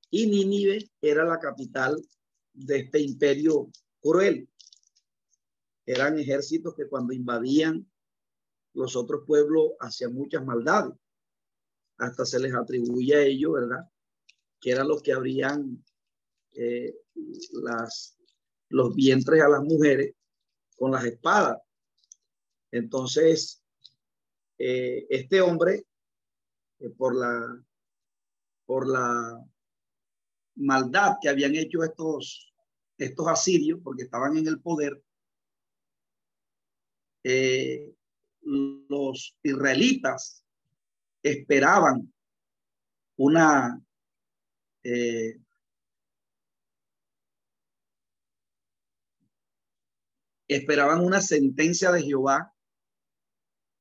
y 0.09 0.25
Nínive 0.25 0.89
era 0.99 1.25
la 1.25 1.39
capital 1.39 1.95
de 2.53 2.79
este 2.79 2.99
imperio 2.99 3.69
cruel. 4.01 4.49
Eran 5.85 6.17
ejércitos 6.17 6.73
que 6.75 6.87
cuando 6.87 7.13
invadían 7.13 7.87
los 8.73 8.95
otros 8.95 9.25
pueblos 9.27 9.73
hacían 9.79 10.13
muchas 10.13 10.43
maldades. 10.43 10.93
Hasta 11.97 12.25
se 12.25 12.39
les 12.39 12.53
atribuye 12.55 13.15
a 13.15 13.21
ellos, 13.21 13.53
¿verdad? 13.53 13.90
Que 14.61 14.71
eran 14.71 14.87
los 14.87 15.01
que 15.01 15.11
abrían 15.11 15.83
eh, 16.53 16.95
las, 17.53 18.17
los 18.69 18.95
vientres 18.95 19.41
a 19.41 19.49
las 19.49 19.63
mujeres 19.63 20.13
con 20.77 20.91
las 20.91 21.03
espadas. 21.03 21.59
Entonces, 22.71 23.63
eh, 24.57 25.07
este 25.09 25.41
hombre, 25.41 25.85
eh, 26.79 26.89
por 26.89 27.15
la, 27.15 27.65
por 28.65 28.87
la 28.87 29.43
maldad 30.55 31.15
que 31.21 31.29
habían 31.29 31.55
hecho 31.55 31.83
estos, 31.83 32.53
estos 32.97 33.27
asirios, 33.27 33.79
porque 33.83 34.03
estaban 34.03 34.37
en 34.37 34.47
el 34.47 34.61
poder, 34.61 35.01
los 38.43 39.37
israelitas 39.43 40.43
esperaban 41.23 42.11
una 43.17 43.79
eh, 44.83 45.39
esperaban 50.47 51.03
una 51.03 51.21
sentencia 51.21 51.91
de 51.91 52.03
Jehová 52.03 52.53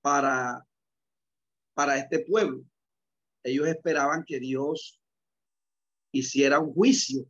para, 0.02 0.66
para 1.74 1.98
este 1.98 2.20
pueblo. 2.20 2.64
Ellos 3.42 3.66
esperaban 3.66 4.24
que 4.24 4.38
Dios 4.38 5.00
hiciera 6.12 6.60
un 6.60 6.72
juicio 6.72 7.26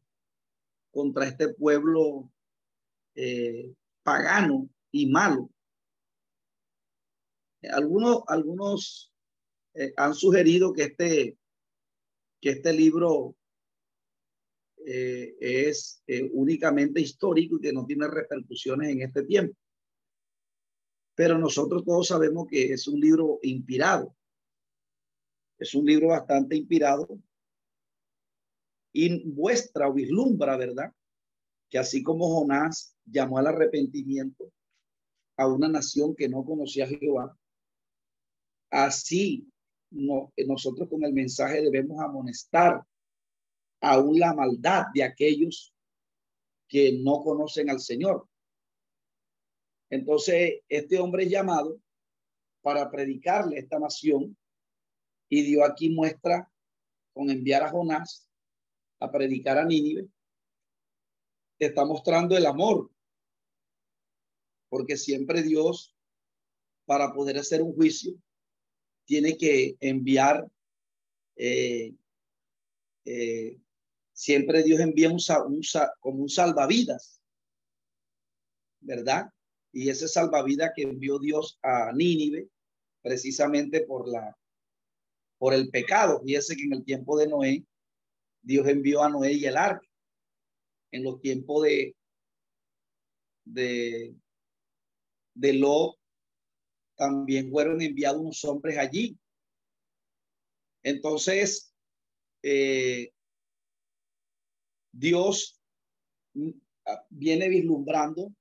contra 0.90 1.26
este 1.26 1.54
pueblo 1.54 2.30
eh, 3.14 3.72
pagano 4.02 4.68
y 4.90 5.06
malo. 5.06 5.50
Algunos, 7.62 8.22
algunos 8.26 9.12
eh, 9.74 9.92
han 9.96 10.14
sugerido 10.14 10.72
que 10.72 10.84
este, 10.84 11.38
que 12.40 12.50
este 12.50 12.72
libro 12.72 13.36
eh, 14.86 15.36
es 15.40 16.02
únicamente 16.32 17.00
histórico 17.00 17.56
y 17.56 17.60
que 17.60 17.72
no 17.72 17.86
tiene 17.86 18.06
repercusiones 18.08 18.90
en 18.90 19.02
este 19.02 19.22
tiempo. 19.24 19.56
Pero 21.14 21.38
nosotros 21.38 21.84
todos 21.84 22.08
sabemos 22.08 22.46
que 22.48 22.72
es 22.72 22.88
un 22.88 22.98
libro 23.00 23.38
inspirado. 23.42 24.14
Es 25.58 25.74
un 25.74 25.84
libro 25.84 26.08
bastante 26.08 26.56
inspirado 26.56 27.20
y 28.92 29.24
muestra 29.26 29.88
o 29.88 29.92
vislumbra, 29.92 30.56
¿verdad? 30.56 30.92
Que 31.68 31.78
así 31.78 32.02
como 32.02 32.28
Jonás 32.28 32.96
llamó 33.04 33.38
al 33.38 33.48
arrepentimiento 33.48 34.52
a 35.36 35.46
una 35.46 35.68
nación 35.68 36.14
que 36.14 36.28
no 36.28 36.44
conocía 36.44 36.84
a 36.84 36.88
Jehová, 36.88 37.38
así 38.70 39.46
no, 39.90 40.32
nosotros 40.46 40.88
con 40.88 41.04
el 41.04 41.12
mensaje 41.12 41.62
debemos 41.62 42.00
amonestar 42.00 42.82
aún 43.80 44.18
la 44.18 44.34
maldad 44.34 44.86
de 44.94 45.02
aquellos 45.02 45.74
que 46.68 46.98
no 47.02 47.22
conocen 47.22 47.70
al 47.70 47.80
Señor. 47.80 48.28
Entonces, 49.90 50.60
este 50.68 50.98
hombre 50.98 51.24
es 51.24 51.30
llamado 51.30 51.80
para 52.62 52.90
predicarle 52.90 53.58
esta 53.58 53.78
nación 53.78 54.36
y 55.28 55.42
dio 55.42 55.64
aquí 55.64 55.90
muestra 55.90 56.50
con 57.12 57.30
enviar 57.30 57.62
a 57.62 57.70
Jonás 57.70 58.28
a 59.00 59.10
predicar 59.10 59.56
a 59.56 59.64
Nínive, 59.64 60.08
está 61.58 61.84
mostrando 61.84 62.36
el 62.36 62.46
amor 62.46 62.90
porque 64.70 64.96
siempre 64.96 65.42
Dios, 65.42 65.96
para 66.86 67.12
poder 67.12 67.38
hacer 67.38 67.60
un 67.60 67.74
juicio, 67.74 68.14
tiene 69.04 69.36
que 69.36 69.76
enviar, 69.80 70.48
eh, 71.36 71.92
eh, 73.04 73.58
siempre 74.20 74.62
Dios 74.62 74.78
envía 74.80 75.08
un, 75.08 75.18
un, 75.46 75.62
como 75.98 76.20
un 76.20 76.28
salvavidas, 76.28 77.22
¿verdad? 78.80 79.30
Y 79.72 79.88
ese 79.88 80.08
salvavidas 80.08 80.72
que 80.76 80.82
envió 80.82 81.18
Dios 81.18 81.58
a 81.62 81.90
Nínive, 81.94 82.50
precisamente 83.00 83.80
por 83.80 84.06
la 84.06 84.36
por 85.38 85.54
el 85.54 85.70
pecado. 85.70 86.20
Fíjese 86.22 86.54
que 86.54 86.64
en 86.64 86.74
el 86.74 86.84
tiempo 86.84 87.16
de 87.16 87.28
Noé, 87.28 87.64
Dios 88.42 88.68
envió 88.68 89.02
a 89.02 89.08
Noé 89.08 89.32
y 89.32 89.46
el 89.46 89.56
arca. 89.56 89.88
En 90.90 91.02
los 91.02 91.18
tiempos 91.22 91.62
de 91.62 91.96
de 93.46 94.14
de 95.34 95.94
también 96.94 97.50
fueron 97.50 97.80
enviados 97.80 98.20
unos 98.20 98.44
hombres 98.44 98.76
allí. 98.76 99.18
Entonces, 100.82 101.72
eh, 102.42 103.14
Dios 104.92 105.60
viene 107.08 107.48
vislumbrando 107.48 108.32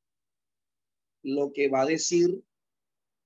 lo 1.24 1.52
que 1.52 1.70
va 1.70 1.82
a 1.82 1.86
decir, 1.86 2.44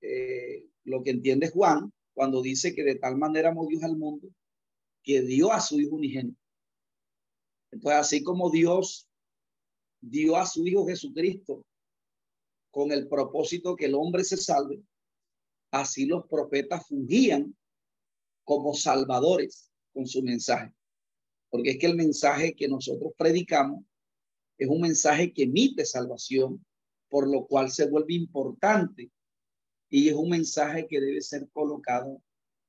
eh, 0.02 0.66
lo 0.84 1.04
que 1.04 1.12
entiende 1.12 1.50
Juan 1.50 1.92
cuando 2.14 2.42
dice 2.42 2.74
que 2.74 2.84
de 2.84 2.96
tal 2.96 3.18
manera 3.18 3.50
amó 3.50 3.66
Dios 3.68 3.84
al 3.84 3.98
mundo 3.98 4.30
que 5.04 5.22
dio 5.22 5.52
a 5.52 5.60
su 5.60 5.80
Hijo 5.80 5.96
unigénito. 5.96 6.40
Entonces, 7.72 8.00
así 8.00 8.24
como 8.24 8.50
Dios 8.50 9.08
dio 10.02 10.38
a 10.38 10.46
su 10.46 10.66
Hijo 10.66 10.86
Jesucristo 10.86 11.66
con 12.72 12.92
el 12.92 13.08
propósito 13.08 13.76
que 13.76 13.86
el 13.86 13.96
hombre 13.96 14.24
se 14.24 14.38
salve, 14.38 14.82
así 15.72 16.06
los 16.06 16.26
profetas 16.28 16.88
fungían 16.88 17.56
como 18.44 18.74
salvadores 18.74 19.72
con 19.94 20.08
su 20.08 20.22
mensaje. 20.22 20.74
Porque 21.54 21.70
es 21.70 21.78
que 21.78 21.86
el 21.86 21.96
mensaje 21.96 22.56
que 22.56 22.68
nosotros 22.68 23.14
predicamos 23.16 23.86
es 24.58 24.68
un 24.68 24.82
mensaje 24.82 25.32
que 25.32 25.44
emite 25.44 25.86
salvación, 25.86 26.66
por 27.10 27.30
lo 27.30 27.46
cual 27.46 27.70
se 27.70 27.88
vuelve 27.88 28.16
importante 28.16 29.12
y 29.88 30.10
es 30.10 30.16
un 30.16 30.30
mensaje 30.30 30.88
que 30.88 31.00
debe 31.00 31.22
ser 31.22 31.48
colocado 31.52 32.24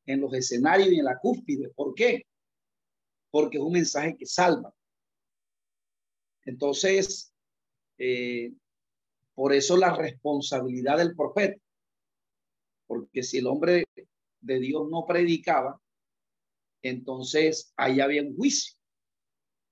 en 0.04 0.20
los 0.20 0.34
escenarios 0.34 0.90
y 0.90 0.98
en 0.98 1.06
la 1.06 1.18
cúspide. 1.18 1.70
¿Por 1.70 1.94
qué? 1.94 2.26
Porque 3.30 3.56
es 3.56 3.64
un 3.64 3.72
mensaje 3.72 4.18
que 4.18 4.26
salva. 4.26 4.74
Entonces, 6.44 7.32
eh, 7.96 8.52
por 9.34 9.54
eso 9.54 9.78
la 9.78 9.96
responsabilidad 9.96 10.98
del 10.98 11.16
profeta, 11.16 11.58
porque 12.86 13.22
si 13.22 13.38
el 13.38 13.46
hombre 13.46 13.86
de 14.42 14.60
Dios 14.60 14.90
no 14.90 15.06
predicaba, 15.06 15.80
entonces 16.84 17.72
ahí 17.76 18.00
había 18.00 18.22
un 18.22 18.36
juicio, 18.36 18.76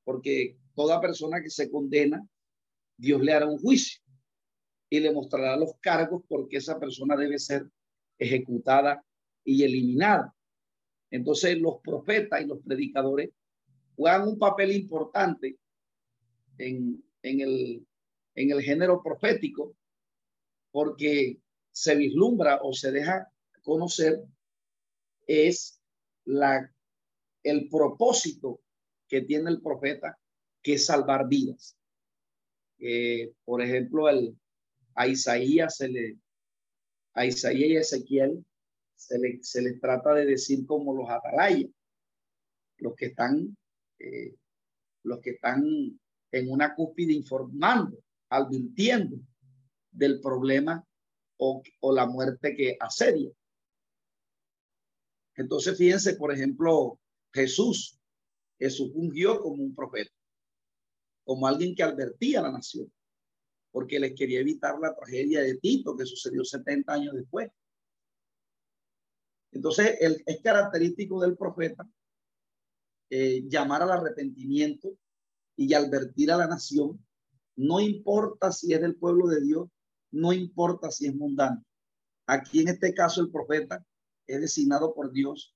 porque 0.03 0.57
toda 0.75 0.99
persona 0.99 1.43
que 1.43 1.51
se 1.51 1.71
condena, 1.71 2.27
Dios 2.97 3.21
le 3.21 3.35
hará 3.35 3.47
un 3.47 3.59
juicio 3.59 4.03
y 4.89 4.99
le 4.99 5.13
mostrará 5.13 5.57
los 5.59 5.75
cargos 5.81 6.23
porque 6.27 6.57
esa 6.57 6.81
persona 6.81 7.15
debe 7.15 7.39
ser 7.39 7.69
ejecutada 8.19 9.05
y 9.45 9.63
eliminada. 9.63 10.35
Entonces 11.11 11.59
los 11.59 11.81
profetas 11.83 12.41
y 12.41 12.47
los 12.47 12.61
predicadores 12.63 13.29
juegan 13.95 14.29
un 14.29 14.39
papel 14.39 14.73
importante 14.73 15.59
en, 16.57 17.05
en, 17.23 17.41
el, 17.41 17.87
en 18.37 18.51
el 18.53 18.63
género 18.63 19.03
profético 19.03 19.77
porque 20.71 21.39
se 21.73 21.95
vislumbra 21.95 22.61
o 22.63 22.73
se 22.73 22.91
deja 22.91 23.31
conocer 23.63 24.23
es 25.27 25.79
la, 26.25 26.73
el 27.43 27.69
propósito 27.69 28.61
que 29.09 29.23
tiene 29.23 29.51
el 29.51 29.61
profeta, 29.61 30.19
que 30.63 30.75
es 30.75 30.87
salvar 30.87 31.29
vidas. 31.29 31.77
Por 33.45 33.63
ejemplo, 33.63 34.09
el, 34.09 34.37
a 34.95 35.07
Isaías 35.07 35.77
se 35.77 35.89
le, 35.89 36.19
a 37.15 37.27
Isaías 37.27 37.69
y 37.69 37.77
Ezequiel 37.77 38.45
se, 38.97 39.19
le, 39.19 39.43
se 39.43 39.63
les 39.63 39.81
trata 39.81 40.15
de 40.15 40.27
decir 40.27 40.67
como 40.67 40.95
los 40.95 41.09
atalayas, 41.09 41.71
los 42.79 42.95
que 42.95 43.07
están, 43.07 43.57
eh, 43.99 44.35
los 45.05 45.21
que 45.21 45.31
están 45.31 45.65
en 46.33 46.51
una 46.51 46.75
cúspide 46.75 47.13
informando, 47.13 47.99
advirtiendo 48.31 49.17
del 49.91 50.21
problema 50.21 50.85
o, 51.37 51.63
o 51.81 51.93
la 51.93 52.07
muerte 52.07 52.55
que 52.57 52.77
asedia. 52.81 53.31
Entonces, 55.37 55.77
fíjense, 55.77 56.17
por 56.17 56.33
ejemplo, 56.33 56.99
Jesús, 57.33 57.99
Jesús 58.59 58.91
ungió 58.95 59.41
como 59.41 59.63
un 59.63 59.75
profeta, 59.75 60.13
como 61.25 61.47
alguien 61.47 61.75
que 61.75 61.83
advertía 61.83 62.41
a 62.41 62.43
la 62.43 62.53
nación 62.53 62.93
porque 63.73 63.99
les 63.99 64.15
quería 64.15 64.41
evitar 64.41 64.79
la 64.79 64.95
tragedia 64.95 65.41
de 65.41 65.57
Tito 65.57 65.97
que 65.97 66.07
sucedió 66.07 66.45
70 66.45 66.93
años 66.93 67.15
después. 67.15 67.51
Entonces, 69.51 69.97
el, 70.01 70.23
es 70.27 70.41
característico 70.43 71.21
del 71.21 71.37
profeta 71.37 71.89
eh, 73.11 73.43
llamar 73.49 73.83
al 73.83 73.91
arrepentimiento 73.91 74.97
y 75.57 75.73
advertir 75.75 76.31
a 76.31 76.37
la 76.37 76.47
nación, 76.47 77.05
no 77.57 77.81
importa 77.81 78.53
si 78.53 78.73
es 78.73 78.81
del 78.81 78.97
pueblo 78.97 79.27
de 79.27 79.41
Dios, 79.41 79.69
no 80.11 80.33
importa 80.33 80.91
si 80.91 81.07
es 81.07 81.15
mundano. 81.15 81.63
Aquí 82.27 82.61
en 82.61 82.69
este 82.69 82.95
caso 82.95 83.21
el 83.21 83.31
profeta 83.31 83.85
es 84.27 84.41
designado 84.41 84.95
por 84.95 85.13
Dios 85.13 85.55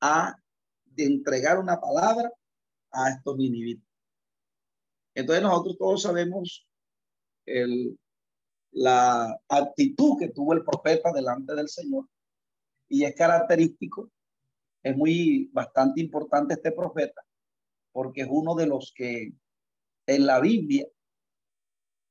a 0.00 0.36
de 0.90 1.04
entregar 1.04 1.58
una 1.58 1.80
palabra 1.80 2.30
a 2.90 3.10
estos 3.10 3.36
ninivitas. 3.36 3.86
Entonces 5.14 5.42
nosotros 5.42 5.76
todos 5.78 6.02
sabemos 6.02 6.66
el, 7.46 7.98
la 8.72 9.40
actitud 9.48 10.18
que 10.18 10.28
tuvo 10.28 10.52
el 10.52 10.64
profeta 10.64 11.12
delante 11.12 11.54
del 11.54 11.68
Señor. 11.68 12.06
Y 12.88 13.04
es 13.04 13.14
característico, 13.14 14.10
es 14.82 14.96
muy 14.96 15.50
bastante 15.52 16.00
importante 16.00 16.54
este 16.54 16.72
profeta, 16.72 17.22
porque 17.92 18.22
es 18.22 18.28
uno 18.30 18.54
de 18.54 18.66
los 18.66 18.92
que 18.94 19.32
en 20.06 20.26
la 20.26 20.40
Biblia 20.40 20.86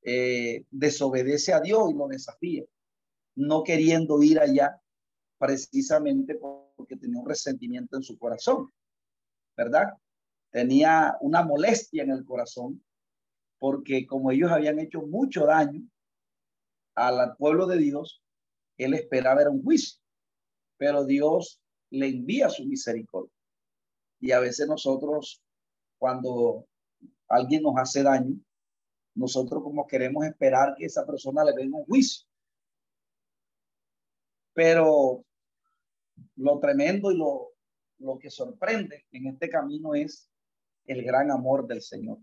eh, 0.03 0.65
desobedece 0.69 1.53
a 1.53 1.61
Dios 1.61 1.89
y 1.89 1.97
lo 1.97 2.07
desafía, 2.07 2.63
no 3.35 3.63
queriendo 3.63 4.21
ir 4.21 4.39
allá 4.39 4.79
precisamente 5.39 6.35
porque 6.77 6.95
tenía 6.95 7.19
un 7.19 7.27
resentimiento 7.27 7.97
en 7.97 8.03
su 8.03 8.17
corazón, 8.17 8.71
¿verdad? 9.57 9.93
Tenía 10.51 11.17
una 11.19 11.43
molestia 11.43 12.03
en 12.03 12.11
el 12.11 12.23
corazón 12.23 12.81
porque 13.59 14.05
como 14.05 14.31
ellos 14.31 14.51
habían 14.51 14.79
hecho 14.79 15.01
mucho 15.01 15.45
daño 15.45 15.81
al 16.95 17.35
pueblo 17.35 17.67
de 17.67 17.77
Dios, 17.77 18.23
él 18.77 18.93
esperaba 18.93 19.41
era 19.41 19.49
un 19.49 19.63
juicio, 19.63 19.99
pero 20.77 21.03
Dios 21.03 21.59
le 21.89 22.07
envía 22.07 22.49
su 22.49 22.65
misericordia. 22.65 23.33
Y 24.19 24.31
a 24.31 24.39
veces 24.39 24.67
nosotros, 24.67 25.41
cuando 25.97 26.67
alguien 27.27 27.63
nos 27.63 27.75
hace 27.77 28.03
daño, 28.03 28.35
nosotros 29.15 29.63
como 29.63 29.87
queremos 29.87 30.25
esperar 30.25 30.75
que 30.75 30.85
esa 30.85 31.05
persona 31.05 31.43
le 31.43 31.55
venga 31.55 31.77
un 31.77 31.85
juicio. 31.85 32.27
Pero 34.53 35.23
lo 36.35 36.59
tremendo 36.59 37.11
y 37.11 37.17
lo, 37.17 37.53
lo 37.99 38.17
que 38.17 38.29
sorprende 38.29 39.05
en 39.11 39.27
este 39.27 39.49
camino 39.49 39.95
es 39.95 40.29
el 40.85 41.03
gran 41.03 41.31
amor 41.31 41.67
del 41.67 41.81
Señor 41.81 42.19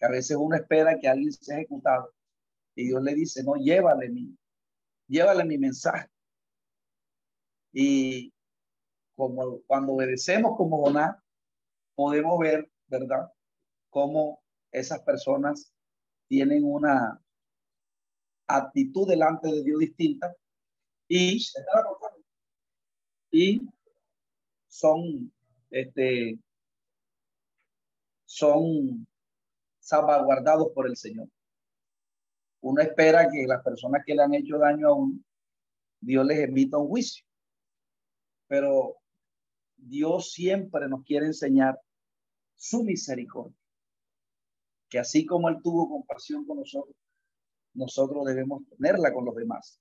que 0.00 0.06
a 0.06 0.08
veces 0.08 0.36
uno 0.40 0.56
espera 0.56 0.98
que 0.98 1.06
alguien 1.06 1.30
sea 1.30 1.58
ejecutado 1.58 2.10
y 2.74 2.86
Dios 2.86 3.02
le 3.02 3.14
dice, 3.14 3.44
no, 3.44 3.56
llévale 3.56 4.08
mi, 4.08 4.34
llévale 5.06 5.44
mi 5.44 5.58
mensaje. 5.58 6.08
Y 7.72 8.32
como 9.14 9.60
cuando 9.66 9.92
obedecemos 9.92 10.56
como 10.56 10.78
Boná, 10.78 11.22
podemos 11.94 12.38
ver, 12.38 12.70
¿verdad? 12.86 13.30
Cómo 13.90 14.42
esas 14.72 15.02
personas 15.02 15.70
tienen 16.28 16.64
una 16.64 17.22
actitud 18.46 19.06
delante 19.06 19.48
de 19.48 19.62
Dios 19.62 19.80
distinta 19.80 20.34
y, 21.08 21.44
y 23.30 23.60
son, 24.68 25.32
este, 25.70 26.38
son 28.24 29.06
salvaguardados 29.78 30.68
por 30.74 30.86
el 30.86 30.96
Señor. 30.96 31.28
Uno 32.60 32.82
espera 32.82 33.28
que 33.30 33.46
las 33.46 33.62
personas 33.62 34.02
que 34.04 34.14
le 34.14 34.22
han 34.22 34.34
hecho 34.34 34.58
daño 34.58 34.88
a 34.88 34.94
uno, 34.94 35.18
Dios 36.00 36.26
les 36.26 36.40
emita 36.40 36.78
un 36.78 36.88
juicio. 36.88 37.24
Pero 38.46 38.96
Dios 39.76 40.32
siempre 40.32 40.88
nos 40.88 41.04
quiere 41.04 41.26
enseñar 41.26 41.80
su 42.56 42.84
misericordia. 42.84 43.56
Que 44.88 44.98
así 44.98 45.24
como 45.24 45.48
Él 45.48 45.58
tuvo 45.62 45.88
compasión 45.88 46.44
con 46.44 46.58
nosotros, 46.58 46.96
nosotros 47.74 48.24
debemos 48.26 48.62
tenerla 48.68 49.12
con 49.12 49.24
los 49.24 49.34
demás. 49.34 49.80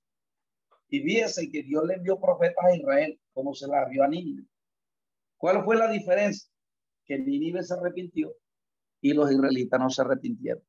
Y 0.89 1.01
fíjense 1.01 1.49
que 1.49 1.63
Dios 1.63 1.85
le 1.85 1.95
envió 1.95 2.19
profetas 2.19 2.65
a 2.65 2.75
Israel 2.75 3.19
como 3.33 3.53
se 3.53 3.67
la 3.67 3.87
vio 3.87 4.03
a 4.03 4.07
Nínive. 4.07 4.45
¿Cuál 5.37 5.63
fue 5.63 5.77
la 5.77 5.89
diferencia? 5.89 6.49
Que 7.05 7.19
Nínive 7.19 7.63
se 7.63 7.75
arrepintió 7.75 8.35
y 9.01 9.13
los 9.13 9.31
israelitas 9.31 9.79
no 9.79 9.89
se 9.89 10.01
arrepintieron. 10.01 10.63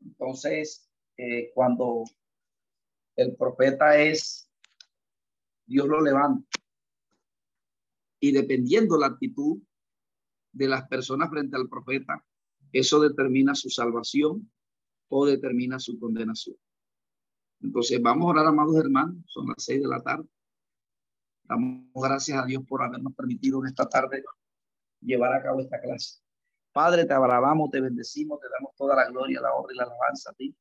Entonces, 0.00 0.88
eh, 1.16 1.50
cuando 1.54 2.04
el 3.16 3.34
profeta 3.34 3.98
es, 3.98 4.48
Dios 5.66 5.88
lo 5.88 6.00
levanta. 6.00 6.46
Y 8.20 8.32
dependiendo 8.32 8.98
la 8.98 9.08
actitud 9.08 9.58
de 10.52 10.68
las 10.68 10.86
personas 10.88 11.30
frente 11.30 11.56
al 11.56 11.68
profeta, 11.68 12.24
eso 12.72 13.00
determina 13.00 13.54
su 13.54 13.70
salvación 13.70 14.50
o 15.08 15.26
determina 15.26 15.78
su 15.78 15.98
condenación. 15.98 16.56
Entonces, 17.60 18.00
vamos 18.02 18.26
a 18.26 18.30
orar, 18.30 18.46
amados 18.46 18.76
hermanos, 18.76 19.16
son 19.26 19.48
las 19.48 19.56
seis 19.58 19.80
de 19.80 19.88
la 19.88 20.00
tarde. 20.02 20.28
Damos 21.44 21.86
gracias 21.94 22.42
a 22.42 22.44
Dios 22.44 22.64
por 22.66 22.82
habernos 22.82 23.14
permitido 23.14 23.60
en 23.60 23.68
esta 23.68 23.88
tarde 23.88 24.24
llevar 25.00 25.32
a 25.32 25.42
cabo 25.42 25.60
esta 25.60 25.80
clase. 25.80 26.20
Padre, 26.72 27.04
te 27.04 27.14
alabamos, 27.14 27.70
te 27.70 27.80
bendecimos, 27.80 28.40
te 28.40 28.48
damos 28.52 28.74
toda 28.76 28.96
la 28.96 29.08
gloria, 29.08 29.40
la 29.40 29.54
honra 29.54 29.72
y 29.72 29.76
la 29.76 29.84
alabanza 29.84 30.30
a 30.30 30.34
ti. 30.34 30.54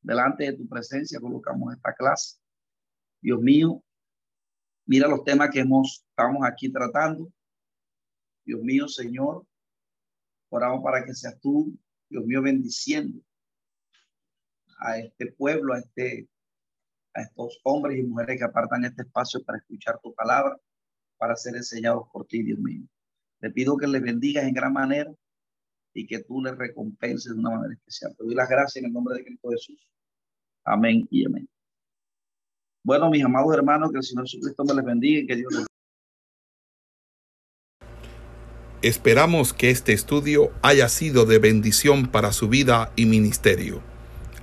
Delante 0.00 0.44
de 0.44 0.52
tu 0.52 0.68
presencia 0.68 1.18
colocamos 1.18 1.74
esta 1.74 1.94
clase. 1.94 2.38
Dios 3.20 3.40
mío, 3.40 3.82
mira 4.86 5.08
los 5.08 5.24
temas 5.24 5.50
que 5.50 5.60
hemos, 5.60 6.04
estamos 6.10 6.46
aquí 6.46 6.70
tratando. 6.70 7.32
Dios 8.44 8.60
mío, 8.60 8.86
Señor, 8.86 9.46
oramos 10.50 10.84
para 10.84 11.04
que 11.04 11.14
seas 11.14 11.40
tú, 11.40 11.74
Dios 12.08 12.24
mío, 12.26 12.42
bendiciendo 12.42 13.20
a 14.78 14.98
este 14.98 15.32
pueblo, 15.32 15.74
a 15.74 15.78
este 15.78 16.28
a 17.14 17.22
estos 17.22 17.60
hombres 17.62 17.98
y 17.98 18.02
mujeres 18.02 18.38
que 18.38 18.44
apartan 18.44 18.84
este 18.84 19.02
espacio 19.02 19.42
para 19.44 19.58
escuchar 19.58 20.00
tu 20.02 20.12
palabra, 20.14 20.58
para 21.16 21.36
ser 21.36 21.54
enseñados 21.54 22.08
por 22.12 22.26
ti, 22.26 22.42
Dios 22.42 22.58
mío. 22.58 22.82
Te 23.40 23.50
pido 23.50 23.76
que 23.76 23.86
les 23.86 24.02
bendigas 24.02 24.44
en 24.44 24.54
gran 24.54 24.72
manera 24.72 25.12
y 25.92 26.06
que 26.06 26.24
tú 26.24 26.42
les 26.42 26.56
recompenses 26.56 27.32
de 27.32 27.38
una 27.38 27.50
manera 27.50 27.74
especial. 27.74 28.14
Te 28.16 28.24
doy 28.24 28.34
las 28.34 28.48
gracias 28.48 28.76
en 28.76 28.86
el 28.86 28.92
nombre 28.92 29.16
de 29.16 29.24
Cristo 29.24 29.48
Jesús. 29.50 29.88
Amén 30.64 31.06
y 31.10 31.24
amén. 31.24 31.48
Bueno, 32.82 33.08
mis 33.10 33.24
amados 33.24 33.54
hermanos, 33.54 33.92
que 33.92 33.98
el 33.98 34.02
Señor 34.02 34.24
Jesucristo 34.24 34.64
me 34.64 34.74
les 34.74 34.84
bendiga 34.84 35.20
y 35.20 35.26
que 35.26 35.36
Dios 35.36 35.52
les 35.52 35.66
Esperamos 38.82 39.54
que 39.54 39.70
este 39.70 39.94
estudio 39.94 40.52
haya 40.60 40.90
sido 40.90 41.24
de 41.24 41.38
bendición 41.38 42.06
para 42.10 42.32
su 42.32 42.48
vida 42.48 42.92
y 42.96 43.06
ministerio. 43.06 43.93